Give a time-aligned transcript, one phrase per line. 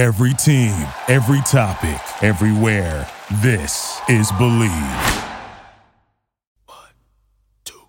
[0.00, 0.72] Every team,
[1.08, 3.06] every topic, everywhere.
[3.42, 4.70] This is Believe.
[6.64, 6.94] One,
[7.64, 7.82] two,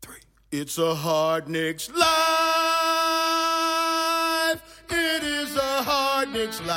[0.00, 0.22] three.
[0.50, 2.06] It's a hard Knicks life.
[4.88, 6.72] It is a hard Knicks life.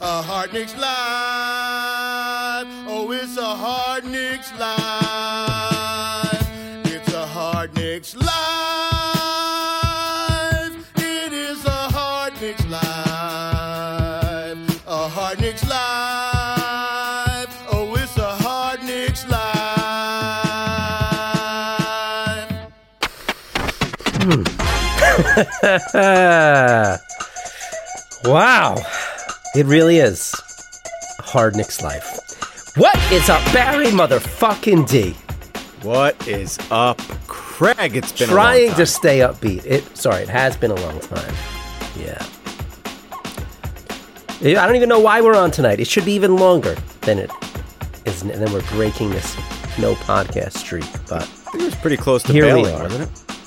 [0.00, 0.82] A hard Knicks life.
[2.88, 4.87] Oh, it's a hard Knicks life.
[28.24, 28.76] wow.
[29.54, 30.34] It really is
[31.20, 32.76] hard Knicks life.
[32.76, 35.12] What is up, Barry motherfucking D?
[35.82, 37.96] What is up, Craig?
[37.96, 39.64] It's been Trying a long to stay upbeat.
[39.64, 41.34] It sorry, it has been a long time.
[41.98, 42.24] Yeah.
[44.40, 45.80] I don't even know why we're on tonight.
[45.80, 47.30] It should be even longer than it
[48.06, 49.36] is, and then we're breaking this
[49.78, 50.84] no podcast streak.
[51.08, 52.82] But I think it was pretty close to Here we bailing, are.
[52.84, 53.37] wasn't it?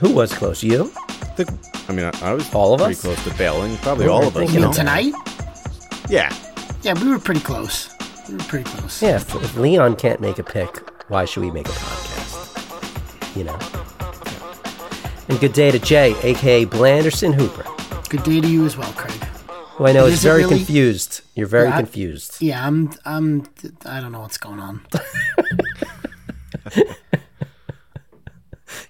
[0.00, 0.62] Who was close?
[0.62, 0.90] You?
[0.98, 1.12] I,
[1.44, 1.50] think,
[1.88, 3.02] I mean, I, I was All of pretty us?
[3.02, 3.76] close to bailing.
[3.78, 4.52] Probably We all of us.
[4.52, 4.72] You know?
[4.72, 5.12] Tonight?
[6.08, 6.34] Yeah.
[6.82, 7.90] Yeah, we were pretty close.
[8.28, 9.02] We were pretty close.
[9.02, 9.16] Yeah.
[9.16, 10.76] If, if Leon can't make a pick,
[11.08, 13.36] why should we make a podcast?
[13.36, 13.58] You know.
[15.28, 17.64] And good day to Jay, aka Blanderson Hooper.
[18.08, 19.22] Good day to you as well, Craig.
[19.76, 21.20] Who I know Is is it very really- confused.
[21.34, 22.36] You're very Yeah, I- confused.
[22.42, 22.90] Yeah, I'm.
[23.04, 23.46] I'm.
[23.86, 24.80] I don't know what's going on.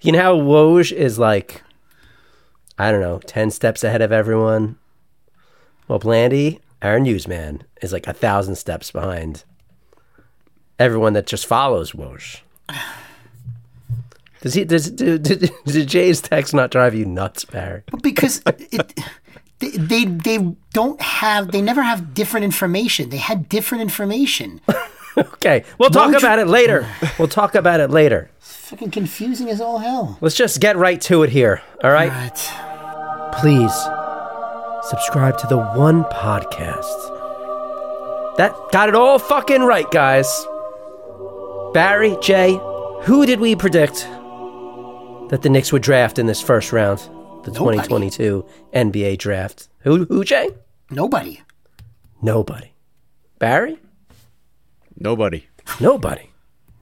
[0.01, 1.61] You know how Woj is like,
[2.77, 4.77] I don't know, 10 steps ahead of everyone?
[5.87, 9.43] Well, Blandy, our newsman, is like a thousand steps behind
[10.79, 12.41] everyone that just follows Woj.
[14.41, 17.83] Does he, does, did, did, did Jay's text not drive you nuts, Barry?
[18.01, 18.99] Because it,
[19.59, 21.51] they, they they don't have.
[21.51, 23.11] They never have different information.
[23.11, 24.59] They had different information.
[25.17, 26.87] Okay, we'll talk Woj- about it later.
[27.19, 28.29] We'll talk about it later.
[28.39, 30.17] Fucking confusing as all hell.
[30.21, 32.09] Let's just get right to it here, all right?
[32.11, 33.31] Right.
[33.33, 33.73] please
[34.89, 40.27] subscribe to the one podcast that got it all fucking right, guys.
[41.73, 42.59] Barry, Jay,
[43.03, 44.07] who did we predict
[45.29, 46.99] that the Knicks would draft in this first round,
[47.43, 47.77] the Nobody.
[47.77, 49.67] 2022 NBA draft?
[49.79, 50.49] Who, who, Jay?
[50.89, 51.41] Nobody.
[52.21, 52.71] Nobody.
[53.39, 53.79] Barry?
[55.01, 55.47] Nobody.
[55.79, 56.29] Nobody.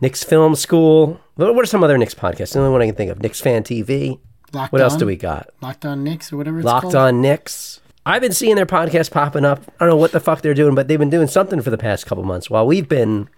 [0.01, 1.19] Knicks Film School.
[1.35, 2.53] What what are some other Knicks podcasts?
[2.53, 3.21] The only one I can think of.
[3.21, 4.19] Knicks Fan TV.
[4.53, 5.49] Locked What else do we got?
[5.61, 6.95] Locked on Knicks or whatever it's Locked called.
[6.95, 7.81] on Knicks.
[8.05, 9.61] I've been seeing their podcast popping up.
[9.79, 11.77] I don't know what the fuck they're doing, but they've been doing something for the
[11.77, 13.29] past couple months while we've been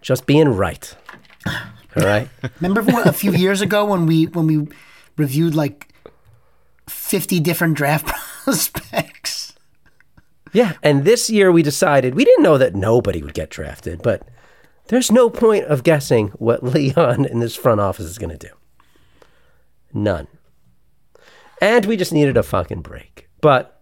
[0.00, 0.94] just being right.
[1.46, 2.28] All right.
[2.60, 4.68] Remember what, a few years ago when we when we
[5.16, 5.88] reviewed like
[6.88, 8.06] fifty different draft
[8.44, 9.17] prospects.
[10.52, 10.74] Yeah.
[10.82, 14.26] And this year we decided we didn't know that nobody would get drafted, but
[14.88, 18.54] there's no point of guessing what Leon in this front office is going to do.
[19.92, 20.28] None.
[21.60, 23.28] And we just needed a fucking break.
[23.40, 23.80] But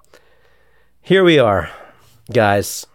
[1.00, 1.71] here we are,
[2.32, 2.87] guys.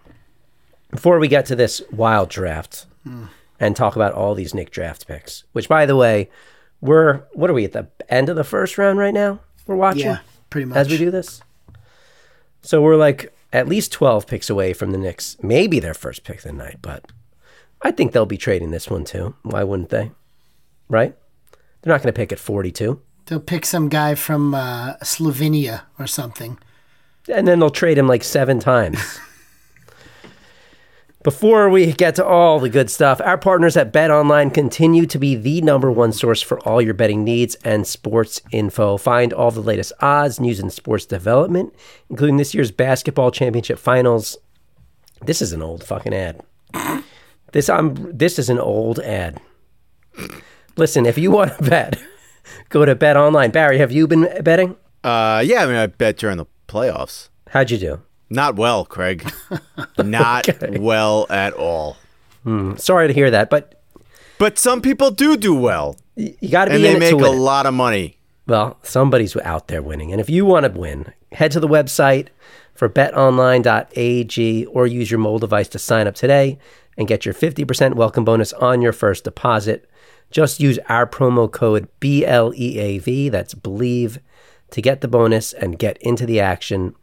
[0.90, 3.26] Before we get to this wild draft hmm.
[3.60, 6.30] and talk about all these Nick draft picks, which by the way,
[6.82, 9.40] we're what are we at the end of the first round right now?
[9.68, 10.78] We're watching Yeah, pretty much.
[10.78, 11.42] as we do this.
[12.62, 16.38] So we're like at least 12 picks away from the Knicks, maybe their first pick
[16.38, 17.06] of the night, but
[17.82, 19.36] I think they'll be trading this one too.
[19.44, 20.12] Why wouldn't they?
[20.88, 21.16] Right?
[21.82, 23.02] They're not going to pick at 42.
[23.26, 26.58] They'll pick some guy from uh, Slovenia or something.
[27.32, 29.20] and then they'll trade him like seven times.
[31.24, 35.20] Before we get to all the good stuff, our partners at Bet Online continue to
[35.20, 38.98] be the number one source for all your betting needs and sports info.
[38.98, 41.76] Find all the latest odds, news, and sports development,
[42.10, 44.36] including this year's basketball championship finals.
[45.24, 46.42] This is an old fucking ad.
[47.52, 49.40] This I'm this is an old ad.
[50.76, 52.02] Listen, if you want to bet,
[52.70, 53.52] go to Bet Online.
[53.52, 54.76] Barry, have you been betting?
[55.04, 57.30] Uh, yeah, I mean, I bet during the playoffs.
[57.50, 58.02] How'd you do?
[58.32, 59.30] Not well, Craig.
[59.98, 60.48] Not
[60.80, 61.98] well at all.
[62.44, 62.76] Hmm.
[62.78, 63.84] Sorry to hear that, but
[64.40, 67.26] But some people do do well, you got to be and in they make a
[67.32, 67.36] it.
[67.36, 68.18] lot of money.
[68.48, 70.12] Well, somebody's out there winning.
[70.12, 72.28] And if you want to win, head to the website
[72.74, 76.58] for betonline.ag or use your mobile device to sign up today
[76.98, 79.90] and get your 50% welcome bonus on your first deposit.
[80.32, 84.20] Just use our promo code BLEAV, that's believe,
[84.72, 86.96] to get the bonus and get into the action.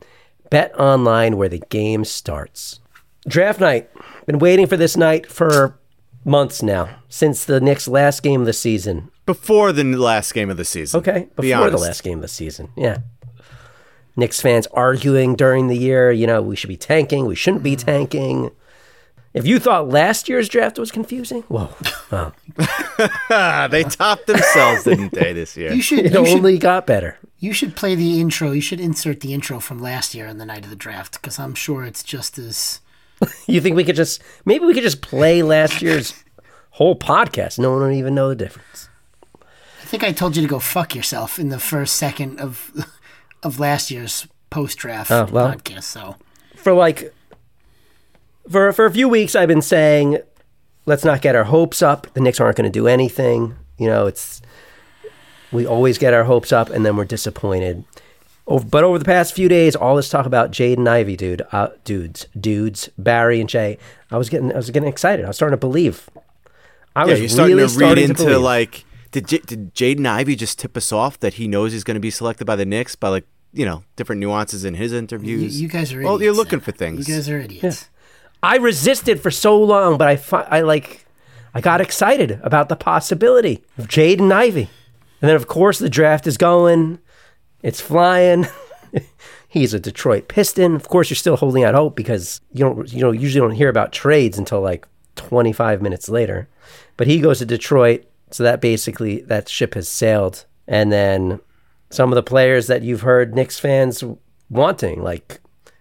[0.51, 2.81] Bet online where the game starts.
[3.27, 3.91] Draft night.
[4.27, 5.79] Been waiting for this night for
[6.25, 9.11] months now, since the Knicks' last game of the season.
[9.27, 10.99] Before the last game of the season.
[11.01, 12.71] Okay, Be before the last game of the season.
[12.77, 12.99] Yeah.
[14.17, 17.77] Knicks fans arguing during the year, you know, we should be tanking, we shouldn't be
[17.77, 18.51] tanking.
[19.33, 21.69] If you thought last year's draft was confusing, whoa,
[22.11, 22.33] wow,
[23.31, 25.73] Ah, they topped themselves, didn't they, this year?
[25.73, 27.19] You should it you should, only got better.
[27.39, 28.51] You should play the intro.
[28.53, 31.39] You should insert the intro from last year on the night of the draft because
[31.39, 32.81] I'm sure it's just as
[33.47, 36.15] You think we could just maybe we could just play last year's
[36.71, 37.59] whole podcast?
[37.59, 38.89] No one would even know the difference.
[39.43, 42.73] I think I told you to go fuck yourself in the first second of
[43.43, 45.53] of last year's post draft Oh, well.
[45.53, 45.85] podcast.
[45.85, 46.17] So
[46.57, 47.13] For like
[48.51, 50.19] for for a few weeks, I've been saying,
[50.87, 52.07] let's not get our hopes up.
[52.15, 53.55] The Knicks aren't going to do anything.
[53.79, 54.41] You know, it's
[55.53, 57.85] we always get our hopes up and then we're disappointed.
[58.47, 61.69] Over, but over the past few days, all this talk about Jaden Ivey, dude, uh,
[61.85, 63.77] dudes, dudes, Barry and Jay,
[64.11, 65.25] I was getting, I was getting excited.
[65.25, 66.09] I was starting to believe.
[66.97, 68.41] I yeah, was you're starting really to read starting into believe.
[68.41, 71.95] like, did J- did Jaden Ivey just tip us off that he knows he's going
[71.97, 74.99] to be selected by the Knicks by like you know different nuances in his you,
[74.99, 75.61] interviews?
[75.61, 77.07] you guys are well, idiots you're looking for things.
[77.07, 77.91] You guys are idiots.
[78.43, 81.07] I resisted for so long, but I, fi- I like,
[81.55, 84.71] I got excited about the possibility of Jaden Ivey,
[85.21, 86.99] and then of course the draft is going,
[87.63, 88.47] it's flying.
[89.49, 90.75] He's a Detroit Piston.
[90.75, 93.71] Of course, you're still holding out hope because you don't, you know, usually don't hear
[93.71, 94.87] about trades until like
[95.17, 96.49] 25 minutes later.
[96.99, 100.45] But he goes to Detroit, so that basically that ship has sailed.
[100.67, 101.41] And then
[101.91, 104.05] some of the players that you've heard Knicks fans
[104.51, 105.41] wanting, like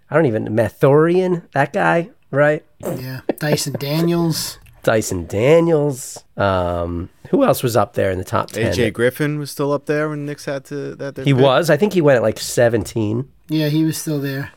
[0.10, 2.66] I don't even Mathurin, that guy, right?
[2.80, 4.60] Yeah, Dyson Daniels.
[4.88, 6.24] Dyson Daniels.
[6.38, 8.72] Um, who else was up there in the top ten?
[8.74, 11.18] AJ Griffin was still up there when Knicks had to that.
[11.18, 11.36] he pick?
[11.44, 11.70] was.
[11.70, 13.30] I think he went at like seventeen.
[13.50, 14.52] Yeah, he was still there.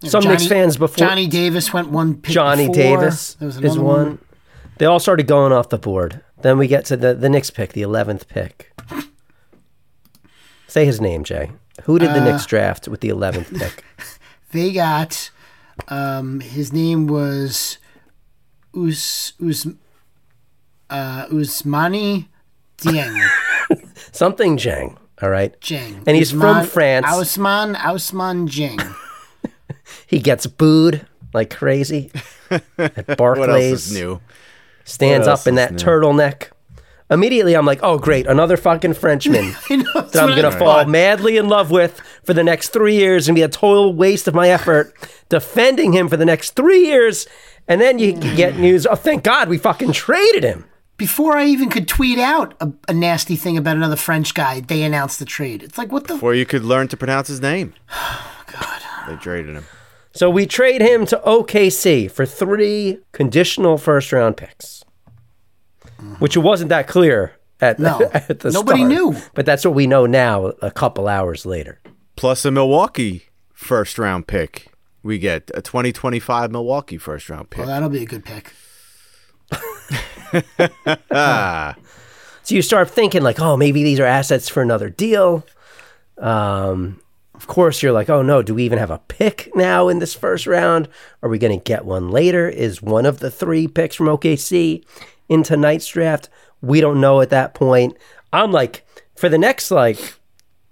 [0.00, 2.98] Yeah, Some Knicks fans before Johnny Davis went one pick Johnny before.
[2.98, 4.18] Davis There was is another one.
[4.78, 6.20] They all started going off the board.
[6.42, 8.72] Then we get to the the Knicks pick, the eleventh pick.
[10.66, 11.52] Say his name, Jay.
[11.84, 13.84] Who did the Uh, Knicks draft with the eleventh pick?
[14.50, 15.30] They got
[15.88, 17.78] um, his name was
[18.76, 19.66] Us Us
[20.90, 22.26] uh, Usmani
[22.78, 23.28] Dieng.
[24.12, 24.98] Something Jang.
[25.22, 25.58] All right.
[25.60, 26.02] Jeng.
[26.06, 27.06] And he's from France.
[27.06, 28.94] Ausman Ausman Jeng.
[30.06, 32.10] He gets booed like crazy
[32.50, 33.18] at Barclays.
[33.38, 34.20] What else is new?
[34.84, 35.78] stands up in that new?
[35.78, 36.50] turtleneck.
[37.10, 40.58] Immediately, I'm like, oh, great, another fucking Frenchman know, that I'm going to thought.
[40.58, 44.26] fall madly in love with for the next three years and be a total waste
[44.26, 44.94] of my effort
[45.28, 47.26] defending him for the next three years.
[47.66, 48.36] And then you mm.
[48.36, 50.64] get news, oh, thank God we fucking traded him.
[50.96, 54.82] Before I even could tweet out a, a nasty thing about another French guy, they
[54.82, 55.62] announced the trade.
[55.62, 56.14] It's like, what the?
[56.14, 57.74] Before you could learn to pronounce his name.
[58.56, 59.64] Oh god, they traded him.
[60.12, 64.84] So we trade him to OKC for three conditional first round picks,
[66.20, 68.00] which it wasn't that clear at, No.
[68.14, 68.88] at the Nobody start.
[68.92, 69.16] knew.
[69.34, 71.80] But that's what we know now a couple hours later.
[72.14, 74.68] Plus a Milwaukee first round pick.
[75.04, 77.58] We get a 2025 Milwaukee first round pick.
[77.60, 78.52] Well, that'll be a good pick.
[81.12, 81.76] ah,
[82.42, 85.46] So you start thinking like, oh, maybe these are assets for another deal.
[86.18, 87.00] Um,
[87.34, 90.14] of course, you're like, oh no, do we even have a pick now in this
[90.14, 90.88] first round?
[91.22, 92.48] Are we going to get one later?
[92.48, 94.84] Is one of the three picks from OKC
[95.28, 96.28] in tonight's draft?
[96.60, 97.96] We don't know at that point.
[98.32, 98.86] I'm like,
[99.16, 100.14] for the next like,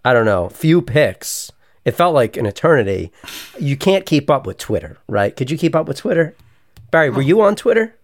[0.04, 1.50] I don't know, few picks.
[1.84, 3.10] It felt like an eternity.
[3.58, 5.34] You can't keep up with Twitter, right?
[5.34, 6.36] Could you keep up with Twitter?
[6.90, 7.96] Barry, were you on Twitter?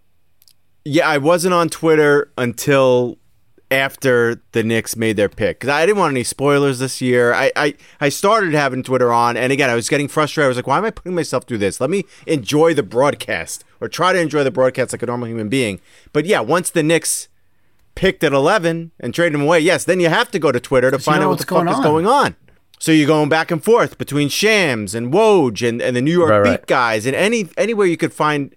[0.85, 3.19] yeah, I wasn't on Twitter until
[3.71, 7.35] after the Knicks made their pick because I didn't want any spoilers this year.
[7.35, 10.47] I, I I started having Twitter on, and again, I was getting frustrated.
[10.47, 11.81] I was like, why am I putting myself through this?
[11.81, 15.51] Let me enjoy the broadcast or try to enjoy the broadcast like a normal human
[15.51, 15.81] being.
[16.15, 17.29] But yeah, once the Knicks
[17.95, 20.91] picked at 11 and traded him away, yes, then you have to go to Twitter
[20.91, 22.37] to find out what the fuck going is going on.
[22.79, 26.31] So you're going back and forth between Shams and Woj and, and the New York
[26.31, 26.67] Right, beat right.
[26.67, 28.55] guys and any anywhere you could find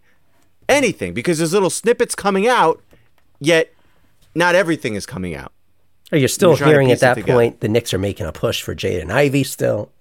[0.70, 2.82] anything because there's little snippets coming out,
[3.40, 3.74] yet
[4.36, 5.51] not everything is coming out.
[6.12, 7.34] Or you're still You're hearing at that together.
[7.34, 9.92] point the Knicks are making a push for Jaden Ivey still.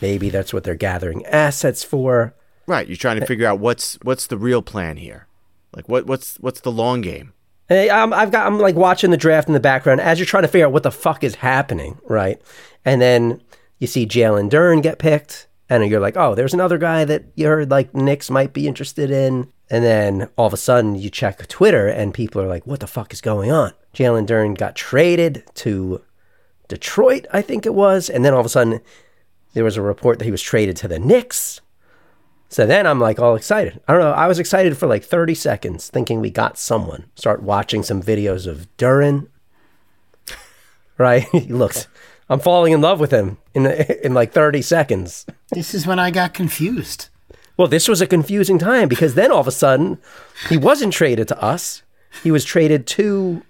[0.00, 2.34] Maybe that's what they're gathering assets for.
[2.66, 5.26] Right, you're trying to figure out what's what's the real plan here.
[5.74, 7.32] Like what what's what's the long game?
[7.68, 10.44] Hey, I'm, I've got I'm like watching the draft in the background as you're trying
[10.44, 12.40] to figure out what the fuck is happening, right?
[12.84, 13.42] And then
[13.78, 17.46] you see Jalen Duren get picked, and you're like, oh, there's another guy that you
[17.46, 19.52] heard like Knicks might be interested in.
[19.70, 22.86] And then all of a sudden you check Twitter, and people are like, what the
[22.86, 23.74] fuck is going on?
[23.94, 26.00] Jalen Duren got traded to
[26.68, 28.80] Detroit, I think it was, and then all of a sudden
[29.52, 31.60] there was a report that he was traded to the Knicks.
[32.50, 33.80] So then I'm like all excited.
[33.86, 34.12] I don't know.
[34.12, 37.04] I was excited for like 30 seconds, thinking we got someone.
[37.14, 39.28] Start watching some videos of Duren.
[40.96, 41.22] Right?
[41.32, 41.86] he looks
[42.30, 45.26] I'm falling in love with him in in like 30 seconds.
[45.50, 47.08] This is when I got confused.
[47.56, 49.98] Well, this was a confusing time because then all of a sudden
[50.48, 51.82] he wasn't traded to us.
[52.22, 53.42] He was traded to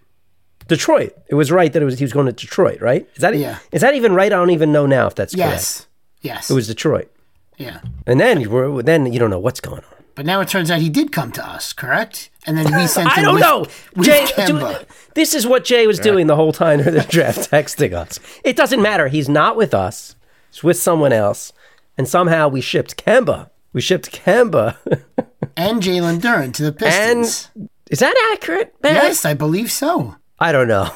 [0.67, 1.12] Detroit.
[1.28, 3.09] It was right that it was he was going to Detroit, right?
[3.14, 3.59] Is that Yeah.
[3.73, 4.33] is that even right?
[4.33, 5.50] I don't even know now if that's correct.
[5.52, 5.87] Yes.
[6.21, 6.50] Yes.
[6.50, 7.11] It was Detroit.
[7.59, 7.81] Yeah.
[8.07, 10.05] And then you were then you don't know what's going on.
[10.15, 12.31] But now it turns out he did come to us, correct?
[12.47, 13.67] And then we sent him I don't with, know.
[13.95, 14.81] with Jay, Kemba.
[14.81, 14.85] do-
[15.15, 18.19] this is what Jay was doing the whole time during the draft, texting us.
[18.43, 19.07] It doesn't matter.
[19.09, 20.17] He's not with us.
[20.50, 21.53] He's with someone else.
[21.97, 23.50] And somehow we shipped Kemba.
[23.73, 24.77] We shipped Kemba.
[25.57, 27.50] and Jalen Duren to the Pistons.
[27.91, 28.95] is that accurate, man?
[28.95, 30.17] yes, I believe so.
[30.41, 30.91] I don't know.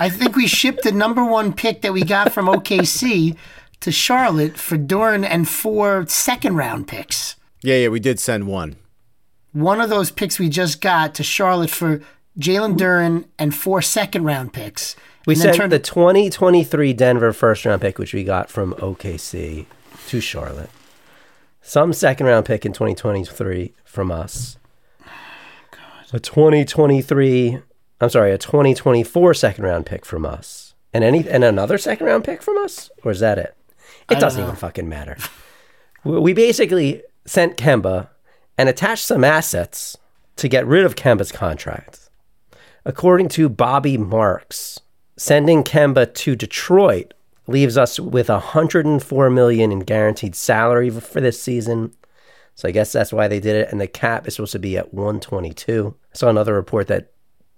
[0.00, 3.36] I think we shipped the number one pick that we got from OKC
[3.80, 7.36] to Charlotte for Duren and four second round picks.
[7.62, 8.76] Yeah, yeah, we did send one.
[9.52, 12.00] One of those picks we just got to Charlotte for
[12.38, 14.94] Jalen Duren and four second round picks.
[15.26, 19.66] We sent turned- the 2023 Denver first round pick, which we got from OKC
[20.08, 20.70] to Charlotte.
[21.60, 24.56] Some second round pick in 2023 from us.
[26.12, 27.58] A 2023,
[28.00, 30.74] I'm sorry, a 2024 second round pick from us.
[30.94, 32.88] And any and another second round pick from us?
[33.04, 33.54] Or is that it?
[34.10, 35.16] It doesn't even fucking matter.
[36.04, 38.08] We we basically sent Kemba
[38.56, 39.96] and attached some assets
[40.36, 42.08] to get rid of Kemba's contract.
[42.84, 44.80] According to Bobby Marks,
[45.16, 47.12] sending Kemba to Detroit
[47.46, 51.92] leaves us with 104 million in guaranteed salary for this season.
[52.54, 53.68] So I guess that's why they did it.
[53.70, 55.94] And the cap is supposed to be at 122.
[56.12, 57.12] I saw another report that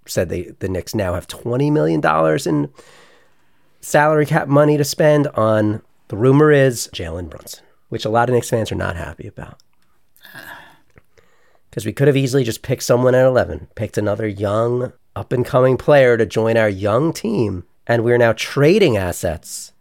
[0.07, 2.73] said they the Knicks now have 20 million dollars in
[3.81, 8.35] salary cap money to spend on the rumor is Jalen Brunson, which a lot of
[8.35, 9.63] Knicks fans are not happy about.
[11.71, 15.47] Because we could have easily just picked someone at 11, picked another young, up and
[15.47, 17.63] coming player to join our young team.
[17.87, 19.73] And we're now trading assets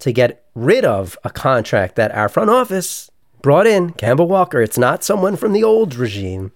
[0.00, 4.60] to get rid of a contract that our front office brought in, Kemba Walker.
[4.60, 6.52] It's not someone from the old regime.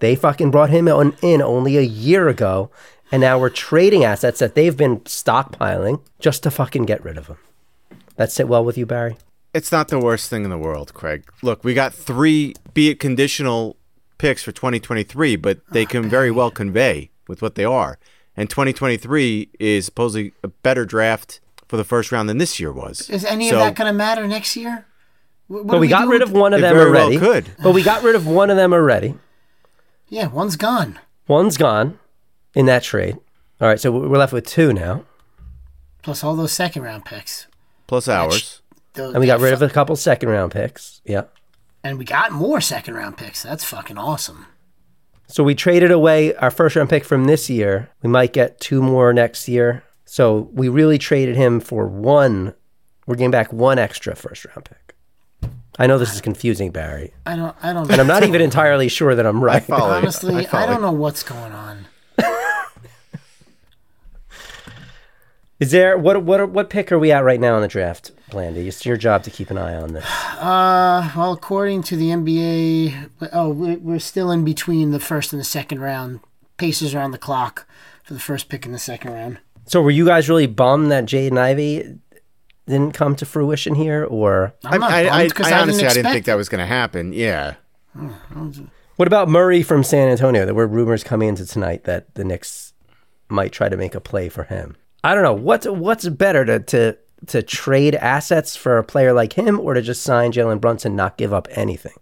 [0.00, 2.70] They fucking brought him on, in only a year ago.
[3.10, 7.28] And now we're trading assets that they've been stockpiling just to fucking get rid of
[7.28, 7.38] him.
[8.20, 9.16] That sit well with you, Barry?
[9.54, 11.24] It's not the worst thing in the world, Craig.
[11.40, 13.78] Look, we got three, be it conditional
[14.18, 17.98] picks for 2023, but ah, they can very well convey with what they are.
[18.36, 23.08] And 2023 is supposedly a better draft for the first round than this year was.
[23.08, 24.84] Is any So- of that going to matter next year?
[25.46, 27.18] What But do we got rid of one of It them very well already.
[27.18, 27.46] could.
[27.62, 29.14] But we got rid of one of them already.
[30.10, 30.98] Yeah, one's gone.
[31.26, 31.98] One's gone
[32.54, 33.16] in that trade.
[33.62, 35.06] All right, so we're left with two now.
[36.02, 37.46] Plus all those second round picks.
[37.90, 38.62] Plus ours.
[38.94, 41.00] Those- And we got rid of a couple second round picks.
[41.04, 41.24] Yeah.
[41.82, 43.42] And we got more second round picks.
[43.42, 44.46] That's fucking awesome.
[45.26, 47.90] So we traded away our first round pick from this year.
[48.02, 49.82] We might get two more next year.
[50.04, 52.54] So we really traded him for one.
[53.06, 54.94] We're getting back one extra first round pick.
[55.78, 57.12] I know this is confusing, Barry.
[57.26, 57.56] I don't.
[57.62, 57.90] I don't.
[57.90, 59.62] And I'm not even entirely sure that I'm right.
[59.62, 59.96] follow you.
[59.96, 61.86] Honestly, I, follow don't know what's going on.
[65.60, 68.66] Is there what what what pick are we at right now in the draft, Blandy?
[68.66, 70.06] It's your job to keep an eye on this.
[70.38, 75.40] Uh, well, according to the NBA, oh, we're, we're still in between the first and
[75.40, 76.20] the second round.
[76.56, 77.66] Pacers are on the clock
[78.04, 79.38] for the first pick in the second round.
[79.66, 81.98] So were you guys really bummed that Jaden Ivey
[82.66, 85.82] didn't come to fruition here, or I'm not I, I, bummed 'cause I I honestly,
[85.82, 87.12] didn't I didn't think expect that was going to happen.
[87.12, 87.56] Yeah.
[88.96, 90.46] what about Murray from San Antonio?
[90.46, 92.72] There were rumors coming into tonight that the Knicks
[93.28, 94.76] might try to make a play for him.
[95.02, 99.34] I don't know what's what's better to to to trade assets for a player like
[99.34, 101.94] him, or to just sign Jalen Brunson, not give up anything.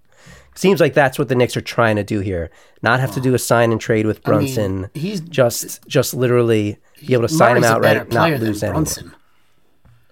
[0.55, 2.51] Seems like that's what the Knicks are trying to do here.
[2.83, 4.91] Not have to do a sign and trade with I mean, Brunson.
[4.95, 8.61] he's- just just literally be able to sign Murray's him outright, not lose.
[8.61, 9.15] Brunson.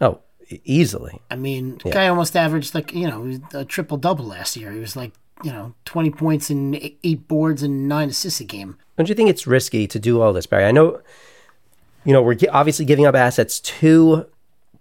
[0.01, 0.21] Oh,
[0.65, 1.21] easily.
[1.31, 4.71] I mean, the guy almost averaged like you know a triple double last year.
[4.71, 5.13] He was like
[5.43, 8.77] you know twenty points and eight boards and nine assists a game.
[8.97, 10.65] Don't you think it's risky to do all this, Barry?
[10.65, 11.01] I know,
[12.07, 14.27] you know, we're obviously giving up assets to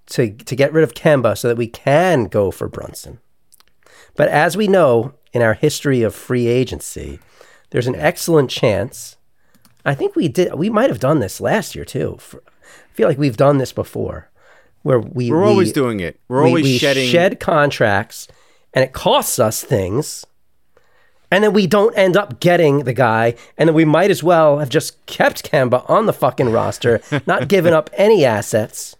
[0.07, 3.19] to to get rid of Kemba so that we can go for Brunson.
[4.15, 7.19] But as we know in our history of free agency,
[7.71, 9.17] there's an excellent chance.
[9.83, 10.53] I think we did.
[10.55, 12.17] We might have done this last year too.
[12.19, 14.29] For, I feel like we've done this before,
[14.83, 16.19] where we We're we- always doing it.
[16.27, 17.09] We're we- always we shedding.
[17.09, 18.27] shed contracts,
[18.73, 20.25] and it costs us things.
[21.35, 24.59] And then we don't end up getting the guy, and then we might as well
[24.59, 28.95] have just kept Kemba on the fucking roster, not given up any assets,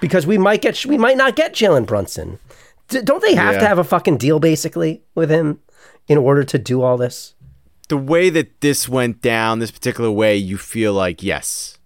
[0.00, 2.40] because we might get we might not get Jalen Brunson.
[2.88, 5.60] D- don't they have to have a fucking deal basically with him
[6.08, 7.34] in order to do all this?
[7.88, 11.78] the way that this went down, this particular way, you feel like yes,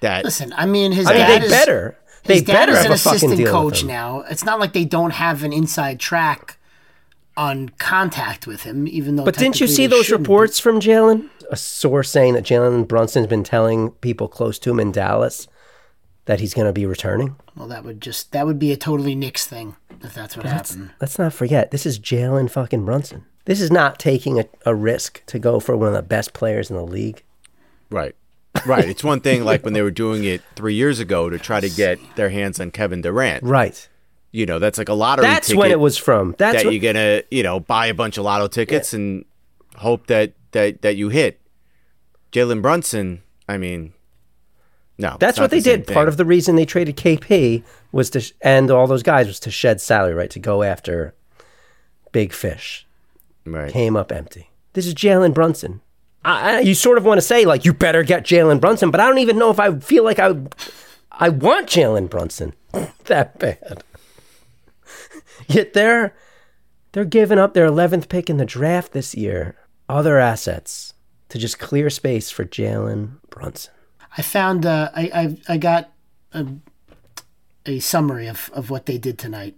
[0.00, 1.96] that Listen, I mean, his I mean, dad they is, better.
[2.24, 4.24] They his dad better is have an a assistant coach now.
[4.28, 6.58] It's not like they don't have an inside track
[7.36, 9.24] on contact with him, even though.
[9.24, 10.26] But didn't you see those shouldn't.
[10.26, 11.28] reports from Jalen?
[11.50, 15.46] A source saying that Jalen Brunson's been telling people close to him in Dallas
[16.26, 17.36] that he's going to be returning.
[17.56, 20.90] Well, that would just that would be a totally Knicks thing if that's what happened.
[21.00, 23.24] Let's not forget, this is Jalen fucking Brunson.
[23.44, 26.70] This is not taking a, a risk to go for one of the best players
[26.70, 27.22] in the league.
[27.90, 28.14] right,
[28.64, 28.88] right.
[28.88, 31.68] It's one thing like when they were doing it three years ago to try to
[31.68, 33.42] get their hands on Kevin Durant.
[33.44, 33.88] Right.
[34.34, 35.26] You know, that's like a lottery.
[35.26, 36.34] That's when it was from.
[36.38, 39.24] That's that when, you're gonna, you know, buy a bunch of lotto tickets and
[39.76, 41.40] hope that that that you hit.
[42.32, 43.22] Jalen Brunson.
[43.48, 43.92] I mean,
[44.98, 45.16] no.
[45.20, 45.86] That's what they did.
[45.86, 47.62] Part of the reason they traded KP
[47.92, 50.30] was to sh- and all those guys was to shed salary, right?
[50.30, 51.14] To go after
[52.10, 52.88] big fish.
[53.46, 53.72] right.
[53.72, 54.50] Came up empty.
[54.72, 55.80] This is Jalen Brunson.
[56.24, 58.98] I, I, you sort of want to say like you better get Jalen Brunson, but
[58.98, 60.34] I don't even know if I feel like I
[61.12, 62.52] I want Jalen Brunson
[63.04, 63.84] that bad.
[65.48, 66.14] Yet they're
[66.92, 69.56] they're giving up their eleventh pick in the draft this year,
[69.88, 70.94] other assets
[71.30, 73.72] to just clear space for Jalen Brunson.
[74.16, 75.10] I found uh, I,
[75.48, 75.90] I I got
[76.32, 76.46] a,
[77.66, 79.56] a summary of, of what they did tonight.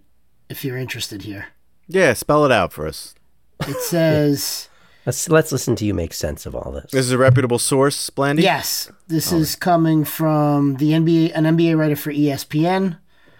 [0.49, 1.47] If you're interested here,
[1.87, 3.13] Yeah, spell it out for us.
[3.61, 4.69] it says
[5.05, 6.91] Let's let's listen to you make sense of all this.
[6.91, 8.43] This is a reputable source, Blandy.
[8.43, 8.91] yes.
[9.07, 12.97] This is coming from the NBA, an NBA writer for ESPN,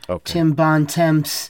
[0.09, 0.33] Okay.
[0.33, 1.49] Tim Bontemps,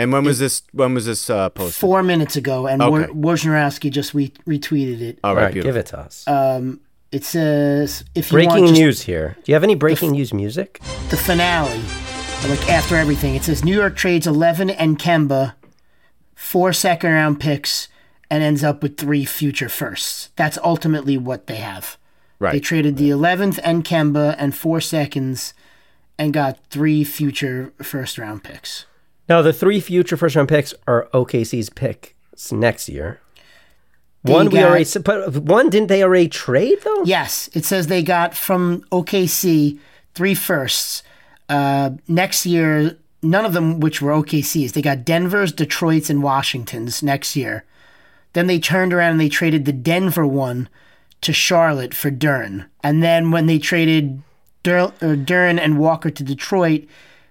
[0.00, 0.62] And when was this?
[0.72, 1.78] When was this uh, posted?
[1.78, 3.04] four minutes ago, and Okay.
[3.04, 3.12] okay.
[3.12, 5.18] Wojnarowski just re- retweeted it.
[5.22, 6.26] All all right, right, give it to us.
[6.26, 6.80] Um,
[7.12, 9.36] It says if you breaking want just news here.
[9.44, 10.80] Do you have any breaking news music?
[11.10, 11.82] the finale,
[12.48, 15.54] like after everything, it says New York trades 11 and Kemba,
[16.34, 17.88] four second round picks,
[18.30, 20.30] and ends up with three future firsts.
[20.36, 21.98] That's ultimately what they have.
[22.38, 22.52] Right.
[22.52, 25.52] They traded the 11th and Kemba and four seconds
[26.16, 28.86] and got three future first round picks.
[29.30, 33.20] Now, the three future first round picks are OKC's picks next year.
[34.24, 37.04] They One we already, but one didn't they already trade though?
[37.04, 39.78] Yes, it says they got from OKC
[40.16, 41.04] three firsts.
[41.48, 44.72] Uh, next year, none of them which were OKC's.
[44.72, 47.64] They got Denver's, Detroit's, and Washington's next year.
[48.32, 50.68] Then they turned around and they traded the Denver one
[51.20, 52.66] to Charlotte for Duren.
[52.82, 54.22] And then when they traded
[54.64, 56.86] Dur- Duren and Walker to Detroit,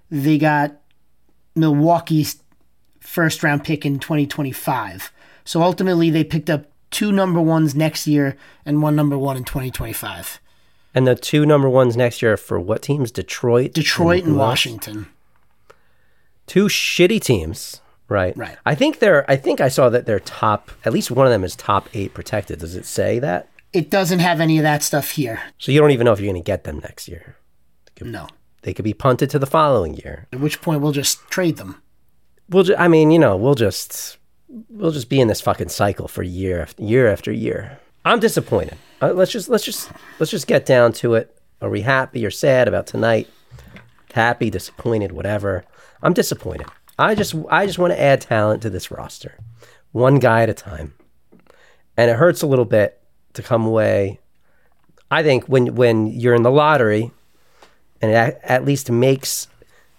[0.10, 0.79] they got
[1.56, 2.42] Milwaukee's
[3.00, 5.12] first round pick in 2025.
[5.46, 9.44] So ultimately, they picked up two number ones next year and one number one in
[9.44, 10.40] 2025.
[10.94, 13.12] And the two number ones next year are for what teams?
[13.12, 14.50] Detroit, Detroit and who else?
[14.50, 15.08] Washington.
[16.48, 18.36] Two shitty teams, right?
[18.36, 18.58] Right.
[18.66, 19.30] I think they're.
[19.30, 20.72] I think I saw that they're top.
[20.84, 22.60] At least one of them is top eight protected.
[22.60, 23.50] Does it say that?
[23.72, 25.42] It doesn't have any of that stuff here.
[25.60, 27.36] So you don't even know if you're going to get them next year.
[28.02, 28.28] No.
[28.62, 30.28] They could be punted to the following year.
[30.34, 31.82] At which point we'll just trade them.
[32.50, 32.64] We'll.
[32.64, 34.18] Ju- I mean, you know, we'll just
[34.70, 37.80] we'll just be in this fucking cycle for year after year after year.
[38.06, 38.78] I'm disappointed.
[39.02, 41.36] Uh, let's just let's just let's just get down to it.
[41.62, 43.28] Are we happy or sad about tonight?
[44.14, 45.64] Happy, disappointed, whatever.
[46.02, 46.68] I'm disappointed.
[46.98, 49.38] I just I just want to add talent to this roster,
[49.92, 50.94] one guy at a time,
[51.96, 53.00] and it hurts a little bit
[53.34, 54.20] to come away.
[55.12, 57.12] I think when when you're in the lottery,
[58.02, 59.48] and it at least makes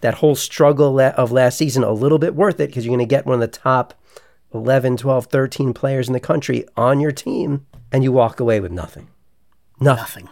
[0.01, 3.11] that whole struggle of last season a little bit worth it because you're going to
[3.11, 3.95] get one of the top
[4.55, 8.73] 11, 12, 13 players in the country on your team and you walk away with
[8.73, 9.09] nothing.
[9.79, 10.29] Nothing.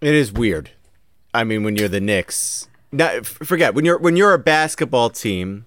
[0.00, 0.70] It is weird.
[1.32, 5.10] I mean, when you're the Knicks, now, f- forget when you're when you're a basketball
[5.10, 5.66] team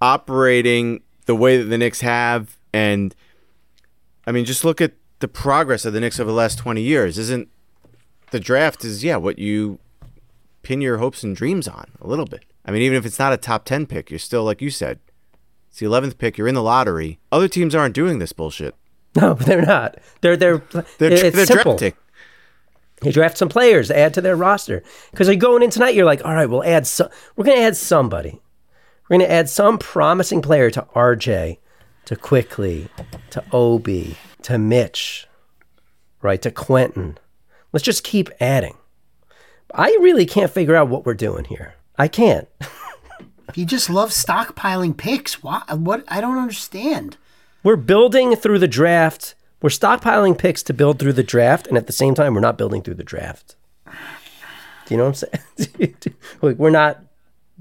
[0.00, 3.14] operating the way that the Knicks have, and
[4.26, 7.18] I mean, just look at the progress of the Knicks over the last twenty years.
[7.18, 7.48] Isn't
[8.30, 9.78] the draft is yeah what you
[10.66, 12.44] pin your hopes and dreams on a little bit.
[12.64, 14.98] I mean, even if it's not a top ten pick, you're still like you said,
[15.70, 16.36] it's the eleventh pick.
[16.36, 17.20] You're in the lottery.
[17.30, 18.74] Other teams aren't doing this bullshit.
[19.16, 19.96] No, they're not.
[20.20, 20.58] They're they're
[20.98, 21.76] They're, it's they're simple.
[21.78, 21.94] drafting.
[23.00, 24.82] They draft some players, add to their roster.
[25.10, 26.86] Because you're going in tonight, you're like, all right, we'll add.
[26.86, 28.40] So- we're going to add somebody.
[29.08, 31.56] We're going to add some promising player to RJ,
[32.06, 32.88] to Quickley,
[33.30, 35.26] to Obi, to Mitch,
[36.20, 37.16] right, to Quentin.
[37.72, 38.76] Let's just keep adding.
[39.74, 41.74] I really can't figure out what we're doing here.
[41.98, 42.48] I can't.
[43.54, 45.42] You just love stockpiling picks.
[45.42, 45.62] Why?
[45.70, 46.04] What?
[46.08, 47.16] I don't understand.
[47.62, 49.34] We're building through the draft.
[49.62, 52.58] We're stockpiling picks to build through the draft, and at the same time, we're not
[52.58, 53.56] building through the draft.
[53.86, 53.92] Do
[54.90, 55.30] you know what I'm
[55.68, 55.96] saying?
[56.42, 57.02] like we're not.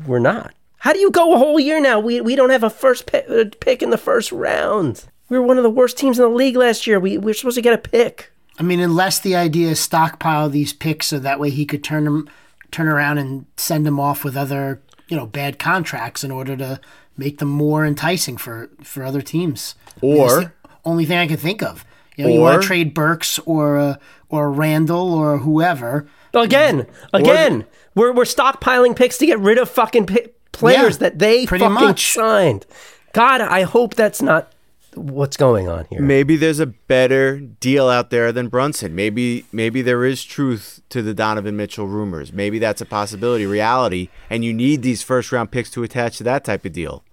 [0.05, 0.53] We're not.
[0.79, 1.99] How do you go a whole year now?
[1.99, 5.05] We we don't have a first pick, uh, pick in the first round.
[5.29, 6.99] We were one of the worst teams in the league last year.
[6.99, 8.31] We we are supposed to get a pick.
[8.59, 12.05] I mean, unless the idea is stockpile these picks so that way he could turn
[12.05, 12.29] them,
[12.71, 16.79] turn around and send them off with other, you know, bad contracts in order to
[17.17, 19.75] make them more enticing for for other teams.
[20.01, 21.85] I mean, Or- that's the only thing I can think of.
[22.15, 23.95] You know, you want to trade Burks or uh,
[24.29, 26.07] or Randle or whoever.
[26.33, 31.19] Again, again, we're we're stockpiling picks to get rid of fucking pi- players Yeah, that
[31.19, 32.13] they fucking much.
[32.13, 32.65] signed.
[33.11, 34.51] God, I hope that's not
[34.97, 36.01] what's going on here.
[36.01, 38.95] Maybe there's a better deal out there than Brunson.
[38.95, 42.33] Maybe maybe there is truth to the Donovan Mitchell rumors.
[42.33, 46.23] Maybe that's a possibility, reality, and you need these first round picks to attach to
[46.23, 47.03] that type of deal.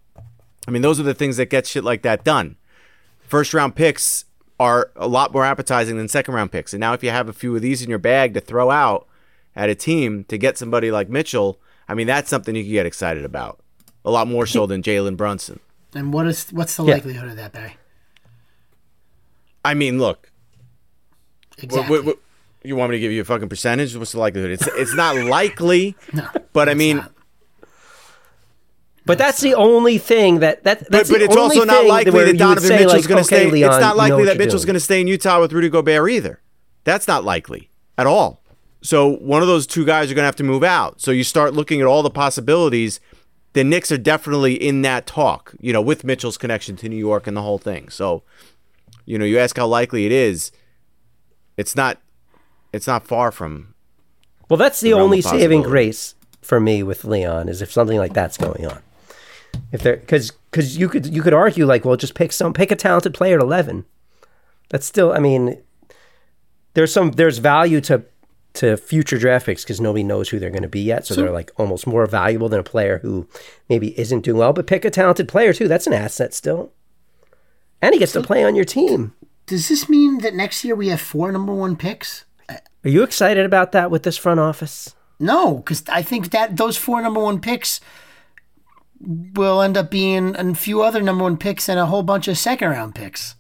[0.66, 2.56] I mean, those are the things that get shit like that done.
[3.20, 4.24] First round picks
[4.60, 6.72] are a lot more appetizing than second round picks.
[6.72, 9.08] And now if you have a few of these in your bag to throw out
[9.56, 12.86] at a team to get somebody like Mitchell, I mean, that's something you can get
[12.86, 13.58] excited about.
[14.04, 15.60] A lot more so than Jalen Brunson.
[15.94, 16.94] And what is what's the Yeah.
[16.94, 17.76] likelihood of that, Barry?
[19.64, 20.30] I mean, look,
[21.58, 21.98] Exactly.
[21.98, 22.18] What, what,
[22.64, 23.96] you want me to give you a fucking percentage?
[23.96, 24.50] What's the likelihood?
[24.50, 27.12] It's it's not likely, no, but I mean, not.
[29.04, 31.86] But that's the only thing that that but, that's but the it's only also not
[31.86, 33.50] likely that you would Donovan say, Mitchell's like, going to okay, stay.
[33.50, 36.10] Leon, it's not likely that you're Mitchell's going to stay in Utah with Rudy Gobert
[36.10, 36.40] either.
[36.84, 38.42] That's not likely at all.
[38.80, 41.00] So one of those two guys are going to have to move out.
[41.00, 43.00] So you start looking at all the possibilities.
[43.54, 47.26] The Knicks are definitely in that talk, you know, with Mitchell's connection to New York
[47.26, 47.88] and the whole thing.
[47.90, 48.22] So,
[49.04, 50.52] you know, you ask how likely it is.
[51.56, 51.98] It's not.
[52.72, 53.74] It's not far from
[54.48, 58.14] Well, that's the realm only saving grace for me with Leon is if something like
[58.14, 58.82] that's going on.
[59.70, 62.70] If there, because because you could you could argue like, well, just pick some pick
[62.70, 63.84] a talented player at eleven.
[64.70, 65.62] That's still, I mean,
[66.72, 68.04] there's some there's value to
[68.54, 71.30] to future draft picks because nobody knows who they're going to be yet, so, they're
[71.30, 73.26] like almost more valuable than a player who
[73.68, 74.52] maybe isn't doing well.
[74.52, 75.68] But pick a talented player too.
[75.68, 76.72] That's an asset still,
[77.80, 79.14] and he gets to play on your team.
[79.46, 82.24] Does this mean that next year we have four number one picks?
[82.48, 84.94] Are you excited about that with this front office?
[85.18, 87.80] No, because I think that those four number one picks
[89.00, 92.38] will end up being a few other number one picks and a whole bunch of
[92.38, 93.36] second round picks.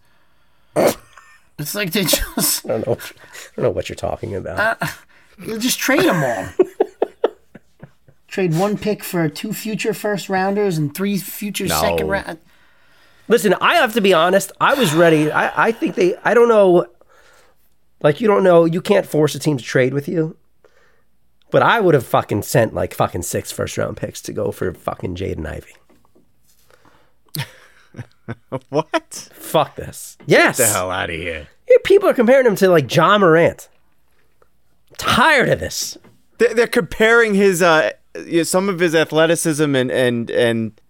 [1.58, 2.92] it's like they just I don't know.
[2.94, 4.80] I don't know what you're talking about.
[4.80, 4.86] Uh,
[5.38, 6.66] they'll just trade them all.
[8.26, 12.38] trade one pick for two future first rounders and three future second round.
[13.28, 14.52] Listen, I have to be honest.
[14.60, 15.30] I was ready.
[15.30, 16.16] I, I think they.
[16.24, 16.86] I don't know.
[18.00, 18.64] Like you don't know.
[18.64, 20.36] You can't force a team to trade with you.
[21.50, 24.72] But I would have fucking sent like fucking six first round picks to go for
[24.72, 25.74] fucking Jaden Ivey.
[28.70, 30.16] what Fuck this.
[30.26, 30.56] Yes.
[30.56, 31.46] the hell out of here.
[31.68, 33.68] Yeah, People are comparing him to like Ja Morant.
[34.98, 35.96] Tired of this.
[36.38, 37.90] They're, they're comparing his uh
[38.26, 40.80] you know, some of his athleticism and and and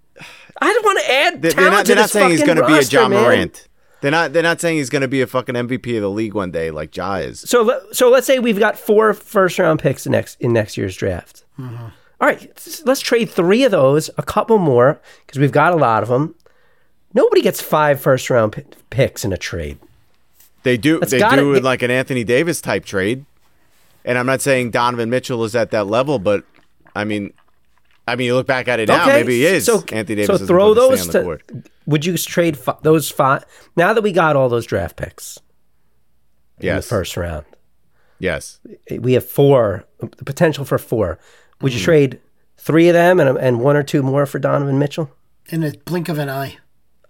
[0.60, 2.42] I don't want to add They- talent They're not, to they're not this saying he's
[2.44, 3.22] going to be a John man.
[3.22, 3.68] Morant.
[4.00, 4.32] They're not.
[4.32, 6.70] They're not saying he's going to be a fucking MVP of the league one day
[6.72, 7.40] like Ja is.
[7.40, 10.76] So let- so let's say we've got four first round picks in next in next
[10.76, 11.44] year's draft.
[11.58, 11.84] Mm-hmm.
[12.20, 16.02] All right, let's trade three of those, a couple more because we've got a lot
[16.04, 16.34] of them.
[17.14, 19.78] Nobody gets five first round p- picks in a trade.
[20.62, 21.00] They do.
[21.00, 23.24] That's they gotta do be- in like an Anthony Davis type trade.
[24.04, 26.44] And I'm not saying Donovan Mitchell is at that level, but
[26.94, 27.32] I mean,
[28.08, 29.64] I mean, you look back at it now, Okay, maybe he is.
[29.64, 30.40] So Anthony Davis.
[30.40, 31.22] So throw those on to.
[31.22, 31.42] court.
[31.86, 33.44] Would you trade fi- those five
[33.76, 35.36] now that we got all those draft picks
[36.58, 36.88] in the Yes.
[36.88, 37.44] first round?
[38.18, 38.60] Yes.
[38.90, 41.18] We have four, the potential for four.
[41.60, 41.84] Would you Mm-hmm.
[41.84, 42.20] trade
[42.56, 45.10] three of them and and one or two more for Donovan Mitchell?
[45.48, 46.58] In a blink of an eye.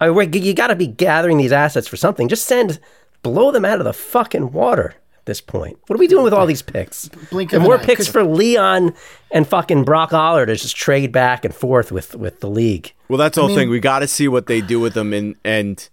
[0.03, 2.29] I mean, we're- you got to be gathering these assets for something.
[2.29, 2.79] Just send,
[3.23, 5.79] blow them out of the fucking water at this point.
[5.87, 7.09] What are we doing with all these picks?
[7.31, 7.85] Blink and of an more eye.
[7.85, 8.95] picks for Leon
[9.31, 12.93] and fucking Brock Aller to just trade back and forth with with the league.
[13.09, 13.71] Well, that's the whole thing.
[13.71, 15.88] We got to see what they do with them and and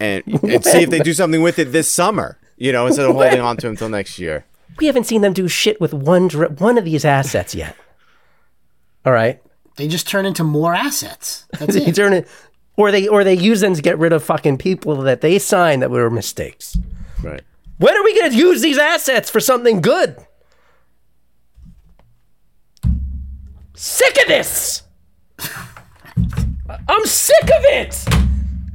[0.00, 2.38] and, and see if they do something with it this summer.
[2.56, 4.46] You know, instead of holding on to him until next year.
[4.78, 7.76] We haven't seen them do shit with one dr- one of these assets yet.
[9.04, 9.40] All right,
[9.76, 11.46] They just turn into more assets.
[11.58, 11.94] That's They it.
[11.94, 12.28] turn it-
[12.78, 15.80] or they or they use them to get rid of fucking people that they signed
[15.82, 16.76] that were mistakes.
[17.22, 17.40] Right.
[17.78, 20.16] When are we going to use these assets for something good?
[23.74, 24.82] Sick of this.
[26.88, 28.04] I'm sick of it.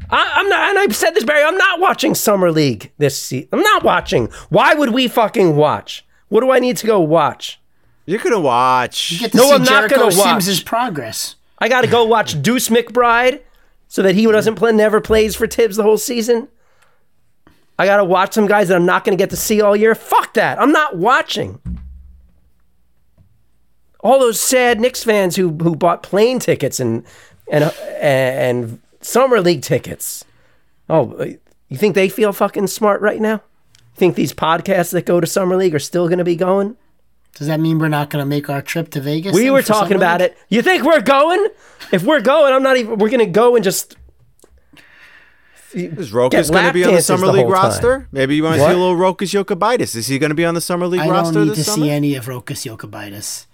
[0.09, 1.43] I, I'm not, and I've said this, Barry.
[1.43, 3.49] I'm not watching summer league this season.
[3.53, 4.27] I'm not watching.
[4.49, 6.05] Why would we fucking watch?
[6.29, 7.59] What do I need to go watch?
[8.05, 9.19] You're gonna watch.
[9.19, 10.43] Get to No, see I'm not Jericho gonna watch.
[10.43, 11.35] Sims' progress.
[11.59, 13.41] I got to go watch Deuce McBride
[13.87, 16.47] so that he doesn't play, never plays for Thibs the whole season.
[17.77, 19.75] I got to watch some guys that I'm not going to get to see all
[19.75, 19.93] year.
[19.93, 20.59] Fuck that.
[20.59, 21.59] I'm not watching.
[23.99, 27.03] All those sad Knicks fans who who bought plane tickets and
[27.51, 27.65] and
[28.01, 30.25] and summer league tickets.
[30.89, 31.35] Oh,
[31.69, 33.41] You think they feel fucking smart right now?
[33.95, 36.75] Think these podcasts that go to summer league are still going to be going?
[37.35, 39.33] Does that mean we're not going to make our trip to Vegas?
[39.33, 40.31] We were talking about League?
[40.31, 40.37] it.
[40.49, 41.47] You think we're going?
[41.91, 42.97] If we're going, I'm not even.
[42.97, 43.95] We're going to go and just.
[45.73, 47.63] Is Rokas going to be on the summer the league whole time.
[47.63, 48.07] roster?
[48.11, 49.95] Maybe you want to see a little Rokas Jokubaitis.
[49.95, 51.63] Is he going to be on the summer league I roster I don't need to
[51.63, 51.85] summer?
[51.85, 53.45] see any of Rokas Jokubaitis.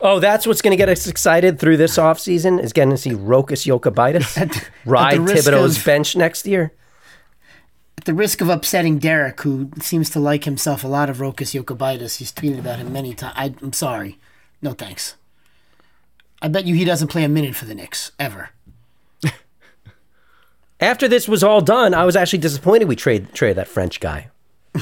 [0.00, 3.10] Oh, that's what's going to get us excited through this offseason is getting to see
[3.10, 6.72] Rokas Jokubaitis ride at Thibodeau's of- bench next year.
[7.98, 11.54] At the risk of upsetting Derek, who seems to like himself a lot of Rokas
[11.54, 13.58] Jokubaitis, he's tweeted about him many times.
[13.62, 14.18] I'm sorry.
[14.62, 15.16] No thanks.
[16.42, 18.50] I bet you he doesn't play a minute for the Knicks, ever.
[20.80, 24.30] After this was all done, I was actually disappointed we trade traded that French guy.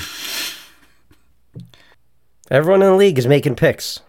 [2.51, 4.01] Everyone in the league is making picks.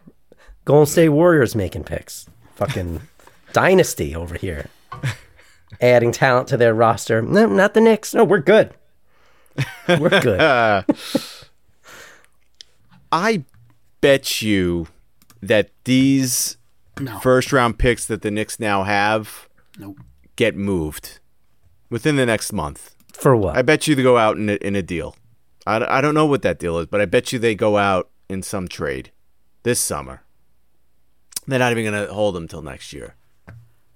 [0.66, 2.28] Golden State Warriors making picks.
[2.56, 3.02] Fucking
[3.54, 4.68] dynasty over here.
[5.82, 7.22] Adding talent to their roster.
[7.22, 8.14] No, not the Knicks.
[8.14, 8.74] No, we're good.
[9.88, 10.40] We're good.
[13.12, 13.44] I
[14.02, 14.88] bet you
[15.42, 16.58] that these
[17.00, 17.20] No.
[17.20, 19.98] first round picks that the Knicks now have Nope.
[20.36, 21.20] get moved
[21.90, 22.96] within the next month.
[23.14, 23.58] For what?
[23.58, 25.16] I bet you they go out in a, in a deal.
[25.66, 27.78] I, d- I don't know what that deal is, but I bet you they go
[27.78, 29.12] out in some trade
[29.64, 30.22] this summer.
[31.48, 33.16] They're not even going to hold them till next year.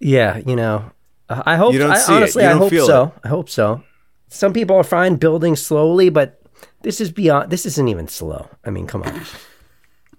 [0.00, 0.90] Yeah, you know,
[1.28, 1.72] I hope.
[1.72, 2.16] You don't I, see it.
[2.16, 3.12] honestly, You I don't hope feel so.
[3.24, 3.82] I hope so.
[4.28, 6.40] Some people are fine building slowly, but
[6.82, 7.50] this is beyond.
[7.50, 8.48] This isn't even slow.
[8.64, 9.22] I mean, come on.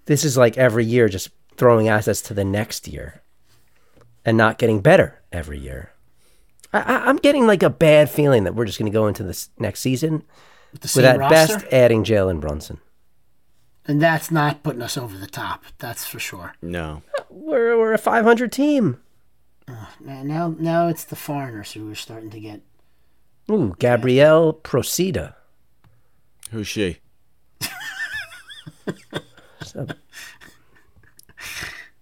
[0.06, 3.22] This is like every year, just throwing assets to the next year,
[4.24, 5.92] and not getting better every year.
[6.72, 9.22] I, I, I'm getting like a bad feeling that we're just going to go into
[9.22, 10.24] this next season
[10.72, 11.34] With the with at roster?
[11.58, 12.78] best adding Jalen Brunson.
[13.86, 15.64] And that's not putting us over the top.
[15.78, 16.54] That's for sure.
[16.60, 17.02] No.
[17.30, 19.00] We're we're a 500 team.
[19.68, 22.60] Now, now, now it's the foreigners who are starting to get.
[23.50, 25.34] Ooh, Gabriele Procida.
[26.50, 26.98] Who's she?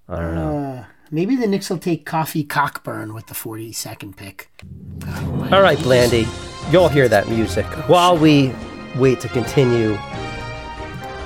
[0.07, 0.57] I don't know.
[0.59, 4.51] Uh, maybe the Knicks will take Kofi Cockburn with the 42nd pick.
[5.53, 6.27] All right, Blandy,
[6.71, 8.53] you'll hear that music while we
[8.97, 9.99] wait to continue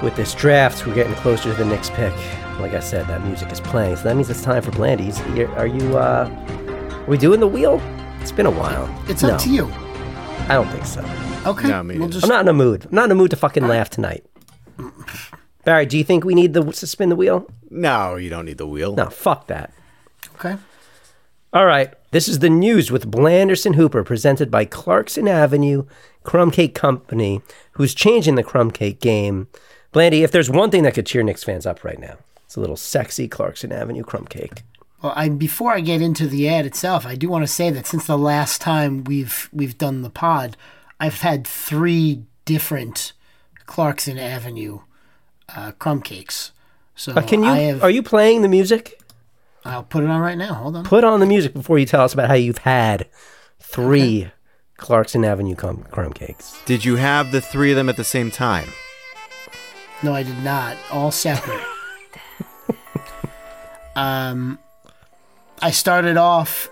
[0.02, 0.86] with this draft.
[0.86, 2.14] We're getting closer to the next pick.
[2.58, 5.20] Like I said, that music is playing, so that means it's time for Blandy's.
[5.34, 5.96] You're- you?
[5.96, 6.28] uh
[6.90, 7.80] Are we doing the wheel?
[8.20, 8.88] It's been a while.
[9.08, 9.66] It's no, up to you.
[10.48, 11.00] I don't think so.
[11.46, 11.68] Okay.
[11.68, 12.86] No, we'll just I'm not in a mood.
[12.86, 14.24] I'm not in a mood to fucking laugh tonight.
[15.64, 17.46] Barry, do you think we need the, to spin the wheel?
[17.70, 18.94] No, you don't need the wheel.
[18.94, 19.72] No, fuck that.
[20.34, 20.56] okay.
[21.52, 21.92] All right.
[22.10, 25.84] This is the news with Blanderson Hooper, presented by Clarkson Avenue
[26.22, 27.42] Crumb Cake Company,
[27.72, 29.48] who's changing the crumb cake game.
[29.92, 32.16] Blandy, if there's one thing that could cheer Knicks fans up right now,
[32.48, 34.62] it's a little sexy Clarkson Avenue crumb cake.
[35.02, 37.86] Well, I before I get into the ad itself, I do want to say that
[37.86, 40.56] since the last time we've we've done the pod,
[40.98, 43.12] I've had three different
[43.66, 44.80] Clarkson Avenue
[45.54, 46.52] uh, crumb cakes.
[46.96, 47.50] So Uh, can you?
[47.50, 48.98] I have, Are you playing the music?
[49.66, 50.54] I'll put it on right now.
[50.54, 50.84] Hold on.
[50.84, 53.06] Put on the music before you tell us about how you've had
[53.60, 54.30] three
[54.78, 56.58] Clarkson Avenue crumb, crumb cakes.
[56.64, 58.68] Did you have the three of them at the same time?
[60.02, 60.78] No, I did not.
[60.90, 61.60] All separate.
[63.98, 64.58] um,
[65.60, 66.68] I started off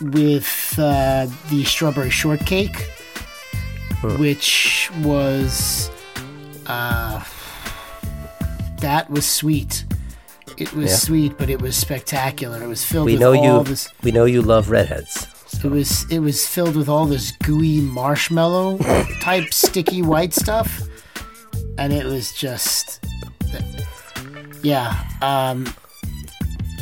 [0.00, 2.76] with uh, the strawberry shortcake,
[4.18, 5.90] which was
[6.66, 7.22] uh,
[8.80, 9.84] that was sweet.
[10.58, 10.96] It was Yeah.
[10.96, 12.62] sweet, but it was spectacular.
[12.62, 13.64] It was filled We with know all you.
[13.64, 13.88] this.
[14.02, 15.26] We know you love redheads.
[15.64, 18.78] It was it was filled with all this gooey marshmallow
[19.20, 20.82] type sticky white stuff,
[21.78, 23.00] and it was just
[24.62, 25.02] yeah.
[25.22, 25.66] Um,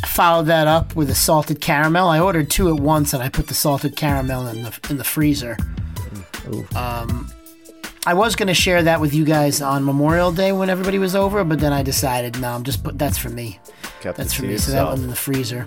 [0.04, 2.08] followed that up with a salted caramel.
[2.08, 5.04] I ordered two at once, and I put the salted caramel in the in the
[5.04, 5.56] freezer.
[6.76, 7.30] Um,
[8.06, 11.42] I was gonna share that with you guys on Memorial Day when everybody was over,
[11.44, 13.58] but then I decided no, I'm just put that's for me.
[14.00, 14.58] Kept That's for me.
[14.58, 14.88] So that yourself.
[14.90, 15.66] one's in the freezer.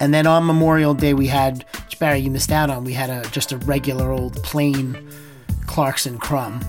[0.00, 2.84] And then on Memorial Day, we had which Barry, you missed out on.
[2.84, 5.06] We had a just a regular old plain
[5.66, 6.60] Clarkson crumb.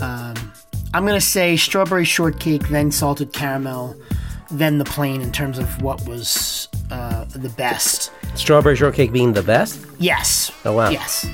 [0.00, 0.34] Um,
[0.94, 3.96] I'm gonna say strawberry shortcake, then salted caramel,
[4.50, 8.12] then the plain in terms of what was uh, the best.
[8.34, 9.84] Strawberry shortcake being the best.
[9.98, 10.52] Yes.
[10.64, 10.90] Oh, wow.
[10.90, 11.26] Yes.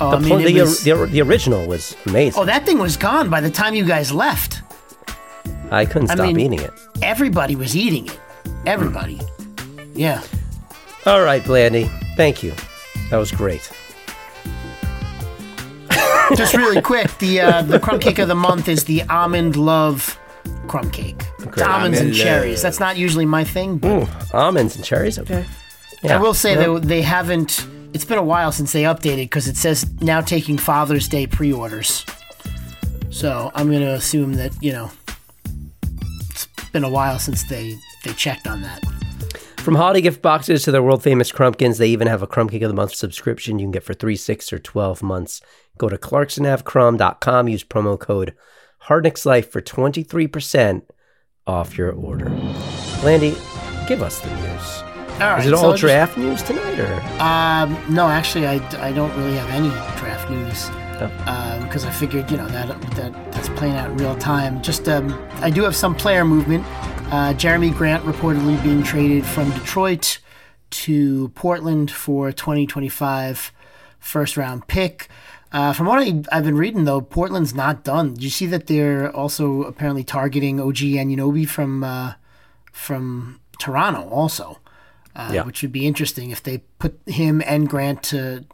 [0.00, 2.40] Oh, The, I mean, the, was- the, the original was amazing.
[2.40, 4.60] oh, that thing was gone by the time you guys left.
[5.70, 6.70] I couldn't I stop mean- eating it.
[7.02, 8.18] Everybody was eating it.
[8.66, 9.20] Everybody.
[9.94, 10.22] Yeah.
[11.06, 11.84] All right, Blandy.
[12.16, 12.52] Thank you.
[13.10, 13.70] That was great.
[16.36, 20.18] Just really quick, the uh, the crumb cake of the month is the almond love
[20.68, 21.20] crumb cake.
[21.62, 22.62] Almonds and cherries.
[22.62, 25.18] That's not usually my thing, but Ooh, almonds and cherries.
[25.18, 25.44] Okay.
[26.02, 26.16] Yeah.
[26.16, 26.74] I will say Yeah.
[26.74, 27.66] that they haven't.
[27.94, 32.04] It's been a while since they updated because it says now taking Father's Day pre-orders.
[33.10, 34.90] So I'm going to assume that you know
[36.30, 38.82] it's been a while since they they checked on that.
[39.58, 42.62] From holiday gift boxes to their world famous Crumpkins, they even have a Crumb Cake
[42.62, 45.42] of the Month subscription you can get for three, six, or 12 months.
[45.76, 48.34] Go to clarksonavcrumb.com, use promo code
[48.88, 50.82] HardnicksLife for 23%
[51.46, 52.28] off your order.
[53.04, 53.36] Landy,
[53.86, 54.82] give us the news.
[55.20, 56.94] All right, Is it so all just- draft news tonight, or?
[57.22, 58.54] Um, no, actually, I,
[58.86, 60.68] I don't really have any draft news
[61.00, 61.60] Oh.
[61.62, 64.60] because I figured you know that that that's playing out in real time.
[64.62, 66.64] Just um, I do have some player movement.
[67.12, 70.18] Uh, Jerami Grant reportedly being traded from Detroit
[70.70, 73.52] to Portland for 2025
[74.00, 75.06] first round pick.
[75.50, 78.14] Uh, from what I, I've been reading, though, Portland's not done.
[78.14, 82.14] Did you see that they're also apparently targeting OG Anunoby from uh,
[82.72, 84.58] from Toronto also?
[85.16, 85.42] uh, Yeah.
[85.44, 88.44] which would be interesting if they put him and Grant to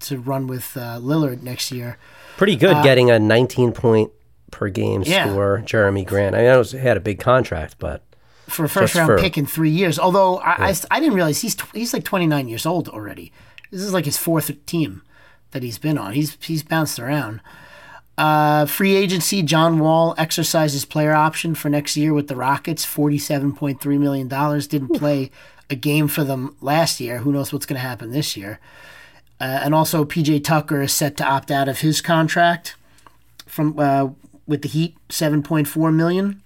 [0.00, 1.98] to run with uh, Lillard next year.
[2.36, 4.10] Pretty good getting a 19 point
[4.50, 5.30] per game Uh, Yeah.
[5.30, 6.34] score, Jerami Grant.
[6.34, 8.02] I mean, I know he had a big contract, but
[8.48, 9.98] for a first round for- pick in three years.
[9.98, 13.32] Although I, I, I didn't realize he's he's like 29 years old already.
[13.70, 15.02] This is like his fourth team
[15.52, 16.12] that he's been on.
[16.12, 17.40] He's he's bounced around.
[18.18, 22.84] Uh, free agency: John Wall exercises player option for next year with the Rockets.
[22.84, 24.66] Forty-seven point three million dollars.
[24.66, 25.30] Didn't play
[25.70, 27.18] a game for them last year.
[27.18, 28.58] Who knows what's going to happen this year?
[29.40, 32.76] Uh, and also, PJ Tucker is set to opt out of his contract
[33.46, 34.10] from uh,
[34.46, 34.96] with the Heat.
[35.08, 36.42] Seven point four million.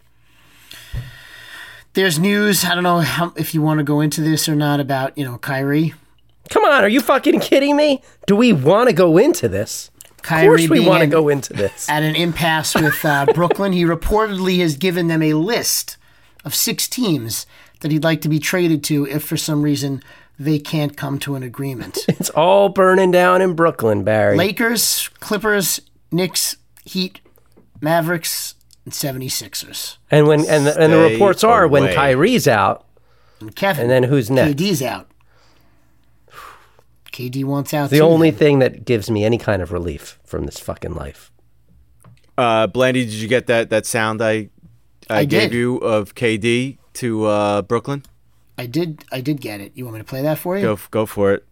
[1.94, 2.64] There's news.
[2.64, 5.24] I don't know how, if you want to go into this or not about you
[5.24, 5.94] know Kyrie.
[6.54, 8.00] Come on, are you fucking kidding me?
[8.26, 9.90] Do we want to go into this?
[10.18, 11.88] Of course, we want to at- go into this.
[11.90, 13.72] at an impasse with uh, Brooklyn.
[13.72, 15.96] He reportedly has given them a list
[16.44, 17.44] of six teams
[17.80, 20.02] that he'd like to be traded to if for some reason
[20.38, 21.98] they can't come to an agreement.
[22.08, 24.36] It's all burning down in Brooklyn, Barry.
[24.36, 25.80] Lakers, Clippers,
[26.12, 27.20] Knicks, Heat,
[27.80, 29.96] Mavericks, and 76ers.
[30.10, 31.94] And when and the, and the reports are when away.
[31.94, 32.86] Kyrie's out,
[33.40, 33.82] And Kevin.
[33.82, 34.54] and then who's next?
[34.56, 35.08] KD's out.
[37.14, 37.90] KD wants out.
[37.90, 38.02] the too.
[38.02, 41.30] only thing that gives me any kind of relief from this fucking life.
[42.36, 44.50] Uh, Blandy, did you get that that sound I
[45.08, 45.56] I, I gave did.
[45.56, 48.02] you of KD to uh, Brooklyn?
[48.58, 49.04] I did.
[49.12, 49.70] I did get it.
[49.76, 50.62] You want me to play that for you?
[50.62, 51.44] Go go for it.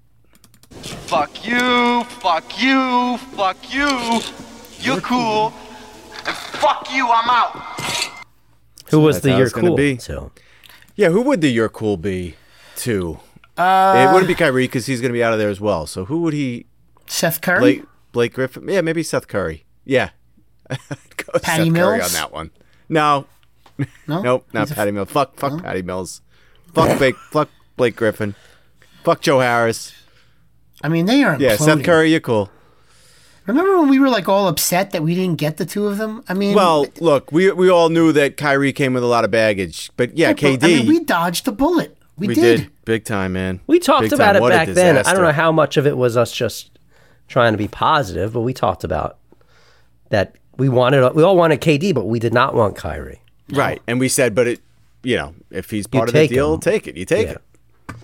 [1.06, 4.20] Fuck you, fuck you, fuck you.
[4.80, 5.52] You're cool.
[6.26, 7.54] And fuck you, I'm out.
[8.90, 9.76] Who was that's the how year it's gonna cool?
[9.76, 9.98] be.
[9.98, 10.32] So
[10.96, 12.34] Yeah, who would the your cool be
[12.76, 13.20] to?
[13.56, 15.86] Uh, it wouldn't be Kyrie because he's going to be out of there as well.
[15.86, 16.66] So who would he?
[17.06, 17.60] Seth Curry.
[17.60, 18.68] Blake Blake Griffin?
[18.68, 19.64] Yeah, maybe Seth Curry.
[19.84, 20.10] Yeah,
[20.68, 20.80] Patty
[21.40, 22.04] Seth Curry Mills?
[22.04, 22.50] on that one.
[22.88, 23.26] No,
[23.78, 23.86] No.
[24.22, 25.10] nope, not He's a- Patty Mills.
[25.10, 26.22] Fuck, fuck Patty Mills.
[26.74, 27.16] Fuck Blake.
[27.30, 28.34] fuck Blake Griffin.
[29.04, 29.92] Fuck Joe Harris.
[30.82, 31.36] I mean, they are.
[31.38, 31.84] Yeah, Seth.
[31.84, 32.50] Curry, you're cool.
[33.46, 36.22] Remember when we were like all upset that we didn't get the two of them?
[36.28, 39.30] I mean, Well, look, we we all knew that Kyrie came with a lot of
[39.32, 40.62] baggage, but yeah, but, KD.
[40.62, 41.98] I mean, we dodged the bullet.
[42.22, 42.60] We, we did.
[42.60, 43.60] did big time, man.
[43.66, 44.36] we talked Big about time.
[44.36, 44.98] it What back then.
[44.98, 46.78] I don't know how much of it was us just
[47.28, 49.18] trying to be positive, but we talked about
[50.10, 53.20] that we wanted we all wanted KD, but we did not want Kyrie.
[53.50, 53.80] Right.
[53.86, 54.60] And we said, but it,
[55.02, 56.60] you know, if he's part of the deal, him.
[56.60, 56.96] take it.
[56.96, 57.32] You take Yeah.
[57.32, 57.96] it.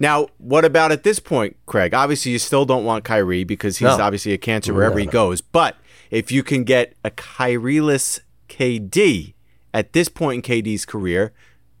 [0.00, 1.94] Now, what about at this point, Craig?
[1.94, 4.00] Obviously, you still don't want Kyrie because he's No.
[4.00, 5.40] obviously a cancer wherever No, he goes.
[5.40, 5.76] But
[6.10, 9.34] if you can get a Kyrie-less KD
[9.72, 11.32] at this point in KD's career,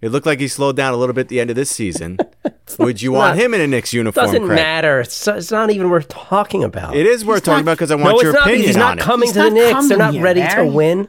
[0.04, 2.18] it looked like he slowed down a little bit at the end of this season.
[2.78, 4.56] Would you want not- him in a Knicks uniform, Doesn't Craig?
[4.56, 5.00] matter.
[5.00, 6.94] It's, it's not even worth talking about.
[6.96, 8.44] It is worth He's talking not- about because I want no, your it's not.
[8.46, 9.00] because opinion He's on not it.
[9.02, 9.88] coming He's to the not Knicks.
[9.88, 10.66] They're not here, ready Barry.
[10.66, 11.08] to win.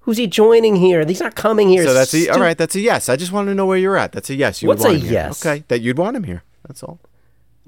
[0.00, 1.04] Who's he joining here?
[1.04, 1.84] He's not coming here.
[1.84, 2.56] So that's a, all right.
[2.56, 3.08] That's a yes.
[3.10, 4.12] I just want to know where you're at.
[4.12, 4.62] That's a yes.
[4.62, 5.12] You What's would want a him here.
[5.12, 5.44] yes?
[5.44, 6.44] Okay, that you'd want him here.
[6.66, 6.98] That's all.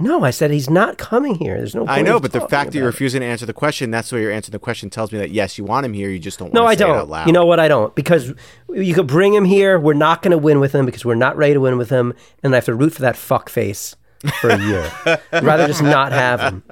[0.00, 1.58] No, I said he's not coming here.
[1.58, 1.86] There's no.
[1.86, 2.96] I know, but the fact that you're about it.
[2.96, 5.58] refusing to answer the question, that's why you're answering the question tells me that yes,
[5.58, 6.08] you want him here.
[6.08, 7.10] You just don't want No, to I say it out don't.
[7.10, 7.26] loud.
[7.26, 7.60] You know what?
[7.60, 8.32] I don't because
[8.72, 9.78] you could bring him here.
[9.78, 12.14] We're not going to win with him because we're not ready to win with him,
[12.42, 13.94] and I have to root for that fuck face
[14.40, 14.90] for a year.
[15.32, 16.62] I'd rather just not have him.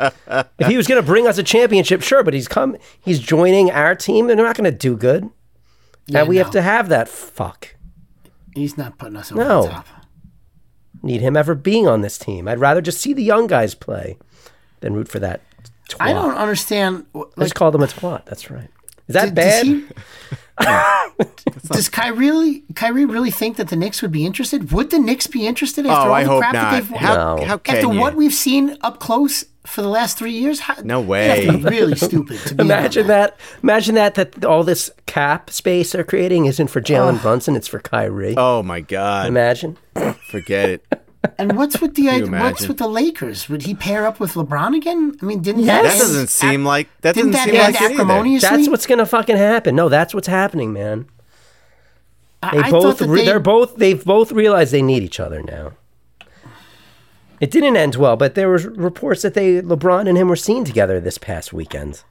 [0.59, 2.77] If he was going to bring us a championship, sure, but he's come.
[3.01, 5.29] He's joining our team, and they're not going to do good.
[6.07, 6.45] Yeah, and we no.
[6.45, 7.75] have to have that fuck.
[8.55, 9.63] He's not putting us over No.
[9.65, 9.87] the top.
[11.03, 12.49] Need him ever being on this team.
[12.49, 14.17] I'd rather just see the young guys play
[14.81, 15.41] than root for that.
[15.89, 15.97] Twat.
[16.01, 17.07] I don't understand.
[17.15, 18.25] wh- I Like, just called him a twat.
[18.27, 18.69] That's right.
[19.07, 19.65] Is that d- bad?
[20.61, 21.29] Does,
[21.65, 24.71] he, does Kyrie really, Kyrie really think that the Knicks would be interested?
[24.73, 26.71] Would the Knicks be interested after Oh, all I the hope crap not.
[26.73, 27.45] that they've How, No.
[27.45, 27.99] how can after you?
[28.01, 30.61] what we've seen up close for the last three years?
[30.61, 31.71] How, No they'd have to be way.
[31.71, 33.37] really stupid to be Imagine that.
[33.63, 34.15] Imagine that.
[34.15, 37.23] That all this cap space they're creating isn't for Jalen oh.
[37.23, 37.57] Brunson.
[37.57, 38.35] It's for Kyrie.
[38.37, 39.27] oh my God!
[39.29, 39.77] Imagine.
[40.31, 40.87] Forget it.
[41.37, 43.49] And what's with the you what's with the Lakers?
[43.49, 45.17] Would he pair up with LeBron again?
[45.21, 45.83] I mean, didn't Yes.
[45.83, 47.95] that, That doesn't seem like that didn't doesn't that seem like it either.
[48.03, 48.49] acrimoniously?
[48.49, 49.75] That's what's gonna fucking happen.
[49.75, 51.07] No, that's what's happening, man.
[52.41, 55.19] They I both thought that re- they, they're both they've both realized they need each
[55.19, 55.73] other now.
[57.41, 60.65] It didn't end well, but there was reports that they LeBron and him were seen
[60.65, 62.03] together this past weekend.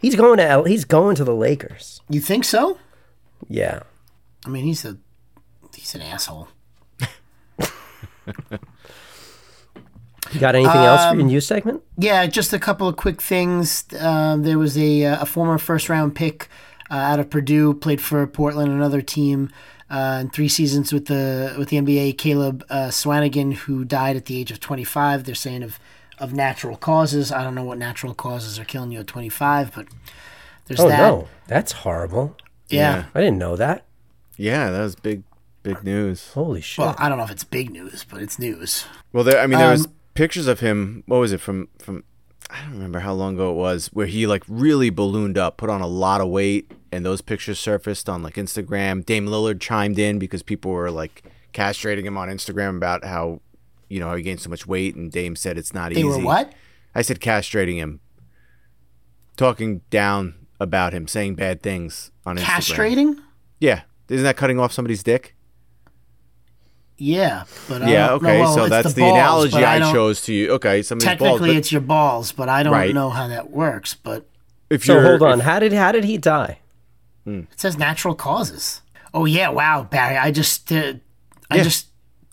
[0.00, 2.00] He's going to L, he's going to the Lakers.
[2.08, 2.78] You think so?
[3.48, 3.80] Yeah.
[4.46, 4.98] I mean, he's a
[5.74, 6.48] he's an asshole.
[10.32, 11.82] You got anything else Um, for your news segment?
[11.98, 13.84] Yeah, just a couple of quick things.
[14.00, 16.48] Um, there was a, uh, a former first round pick
[16.90, 19.50] uh, out of Purdue, played for Portland, another team,
[19.90, 22.16] uh, in three seasons with the with the NBA.
[22.18, 25.24] Caleb uh, Swanigan, who died at the age of 25.
[25.24, 25.78] They're saying of
[26.18, 27.32] of natural causes.
[27.32, 29.86] I don't know what natural causes are killing you at 25, but
[30.66, 30.98] there's Oh that.
[30.98, 32.36] no, that's horrible.
[32.68, 33.06] Yeah.
[33.14, 33.84] I didn't know that.
[34.36, 35.22] Yeah, that was big,
[35.62, 36.30] big news.
[36.32, 36.78] Holy shit!
[36.84, 38.84] Well, I don't know if it's big news, but it's news.
[39.12, 39.40] Well, there.
[39.40, 41.02] I mean, there was Um, pictures of him.
[41.06, 41.68] What was it from?
[41.78, 42.04] From
[42.54, 45.70] I don't remember how long ago it was, where he like really ballooned up, put
[45.70, 49.04] on a lot of weight, and those pictures surfaced on like Instagram.
[49.04, 53.40] Dame Lillard chimed in because people were like castrating him on Instagram about how,
[53.88, 56.08] you know, how he gained so much weight, and Dame said it's not They easy.
[56.08, 56.52] were what?
[56.94, 58.00] I said castrating him,
[59.36, 62.44] talking down about him, saying bad things on Instagram.
[62.44, 63.16] Castrating?
[63.58, 65.33] Yeah, isn't that cutting off somebody's dick?
[66.96, 68.40] Yeah, but I Yeah, okay.
[68.40, 70.50] Well, so that's the, balls, analogy but I, chose to you.
[70.52, 71.18] Okay, somebody's balls.
[71.18, 72.94] Technically, but it's your balls, but I don't Right.
[72.94, 73.94] know how that works.
[73.94, 74.26] But
[74.70, 75.40] if you're, hold on.
[75.40, 76.58] if- how did how did he die?
[77.26, 78.82] it says natural causes.
[79.12, 80.16] Oh yeah, wow, Barry.
[80.16, 80.94] I just, uh,
[81.50, 81.62] I Yeah.
[81.62, 81.86] just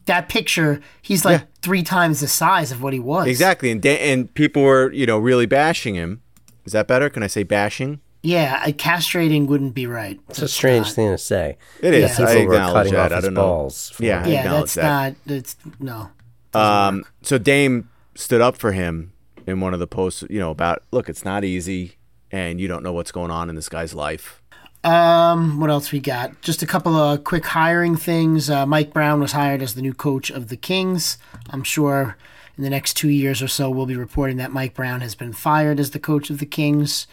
[0.06, 0.82] that picture.
[1.02, 1.46] He's like Yeah.
[1.62, 3.28] three times the size of what he was.
[3.28, 6.22] Exactly, and da- and people were you know really bashing him.
[6.66, 7.10] Is that better?
[7.10, 8.00] Can I say bashing?
[8.24, 10.20] Yeah, uh, castrating wouldn't be right.
[10.30, 11.58] It's a strange thing to say.
[11.82, 12.20] It is.
[12.20, 12.26] Yeah.
[12.26, 13.06] I People were acknowledge cutting that.
[13.06, 13.42] off I his don't know.
[13.42, 13.94] balls.
[14.00, 14.24] Yeah.
[14.24, 15.16] I Yeah, that's that.
[15.26, 15.36] not.
[15.36, 16.10] It's no.
[16.54, 19.14] Um, so Dame stood up for him
[19.48, 20.24] in one of the posts.
[20.30, 21.98] You know about look, it's not easy,
[22.32, 24.42] and you don't know what's going on in this guy's life.
[24.84, 26.42] Um, what else we got?
[26.42, 28.50] Just a couple of quick hiring things.
[28.50, 31.18] Uh, Mike Brown was hired as the new coach of the Kings.
[31.52, 32.18] I'm sure
[32.62, 35.34] in the next two years or so, we'll be reporting that Mike Brown has been
[35.34, 37.08] fired as the coach of the Kings.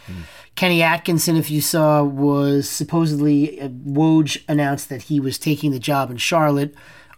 [0.57, 5.79] Kenny Atkinson, if you saw, was supposedly uh, Woj announced that he was taking the
[5.79, 6.75] job in Charlotte,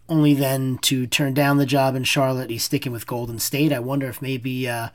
[0.08, 2.50] only then to turn down the job in Charlotte.
[2.50, 3.72] He's sticking with Golden State.
[3.72, 4.68] I wonder if maybe.
[4.68, 4.90] Uh,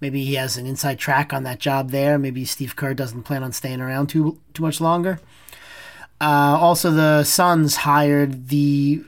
[0.00, 2.18] Maybe he has an inside track on that job there.
[2.18, 5.20] Maybe Steve Kerr doesn't plan on staying around too too much longer.
[6.20, 9.04] Uh, also, the Suns hired the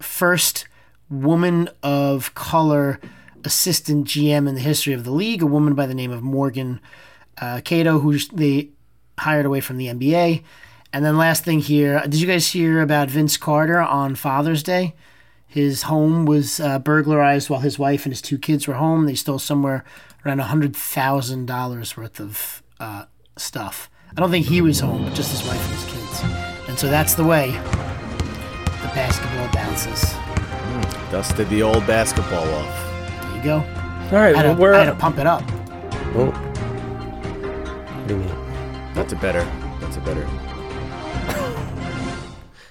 [0.00, 0.66] first
[1.12, 2.98] woman of color
[3.44, 6.80] assistant GM in the history of the league, a woman by the name of Morgan
[7.40, 8.70] uh, Cato, who they
[9.18, 10.42] hired away from the NBA.
[10.92, 14.94] And then last thing here, did you guys hear about Vince Carter on Father's Day?
[15.46, 19.04] His home was uh, burglarized while his wife and his two kids were home.
[19.04, 19.84] They stole somewhere
[20.24, 23.04] around hundred thousand dollars worth of uh,
[23.36, 23.90] stuff.
[24.16, 26.68] I don't think he was home, but just his wife and his kids.
[26.68, 30.14] And so that's the way the basketball bounces.
[31.12, 33.20] Dusted the old basketball off.
[33.20, 33.56] There you go.
[33.56, 35.42] All right, I had, well, to, we're I had to pump it up.
[36.16, 36.30] Oh.
[36.30, 38.94] What do you mean?
[38.94, 39.44] That's a better.
[39.78, 40.22] That's a better.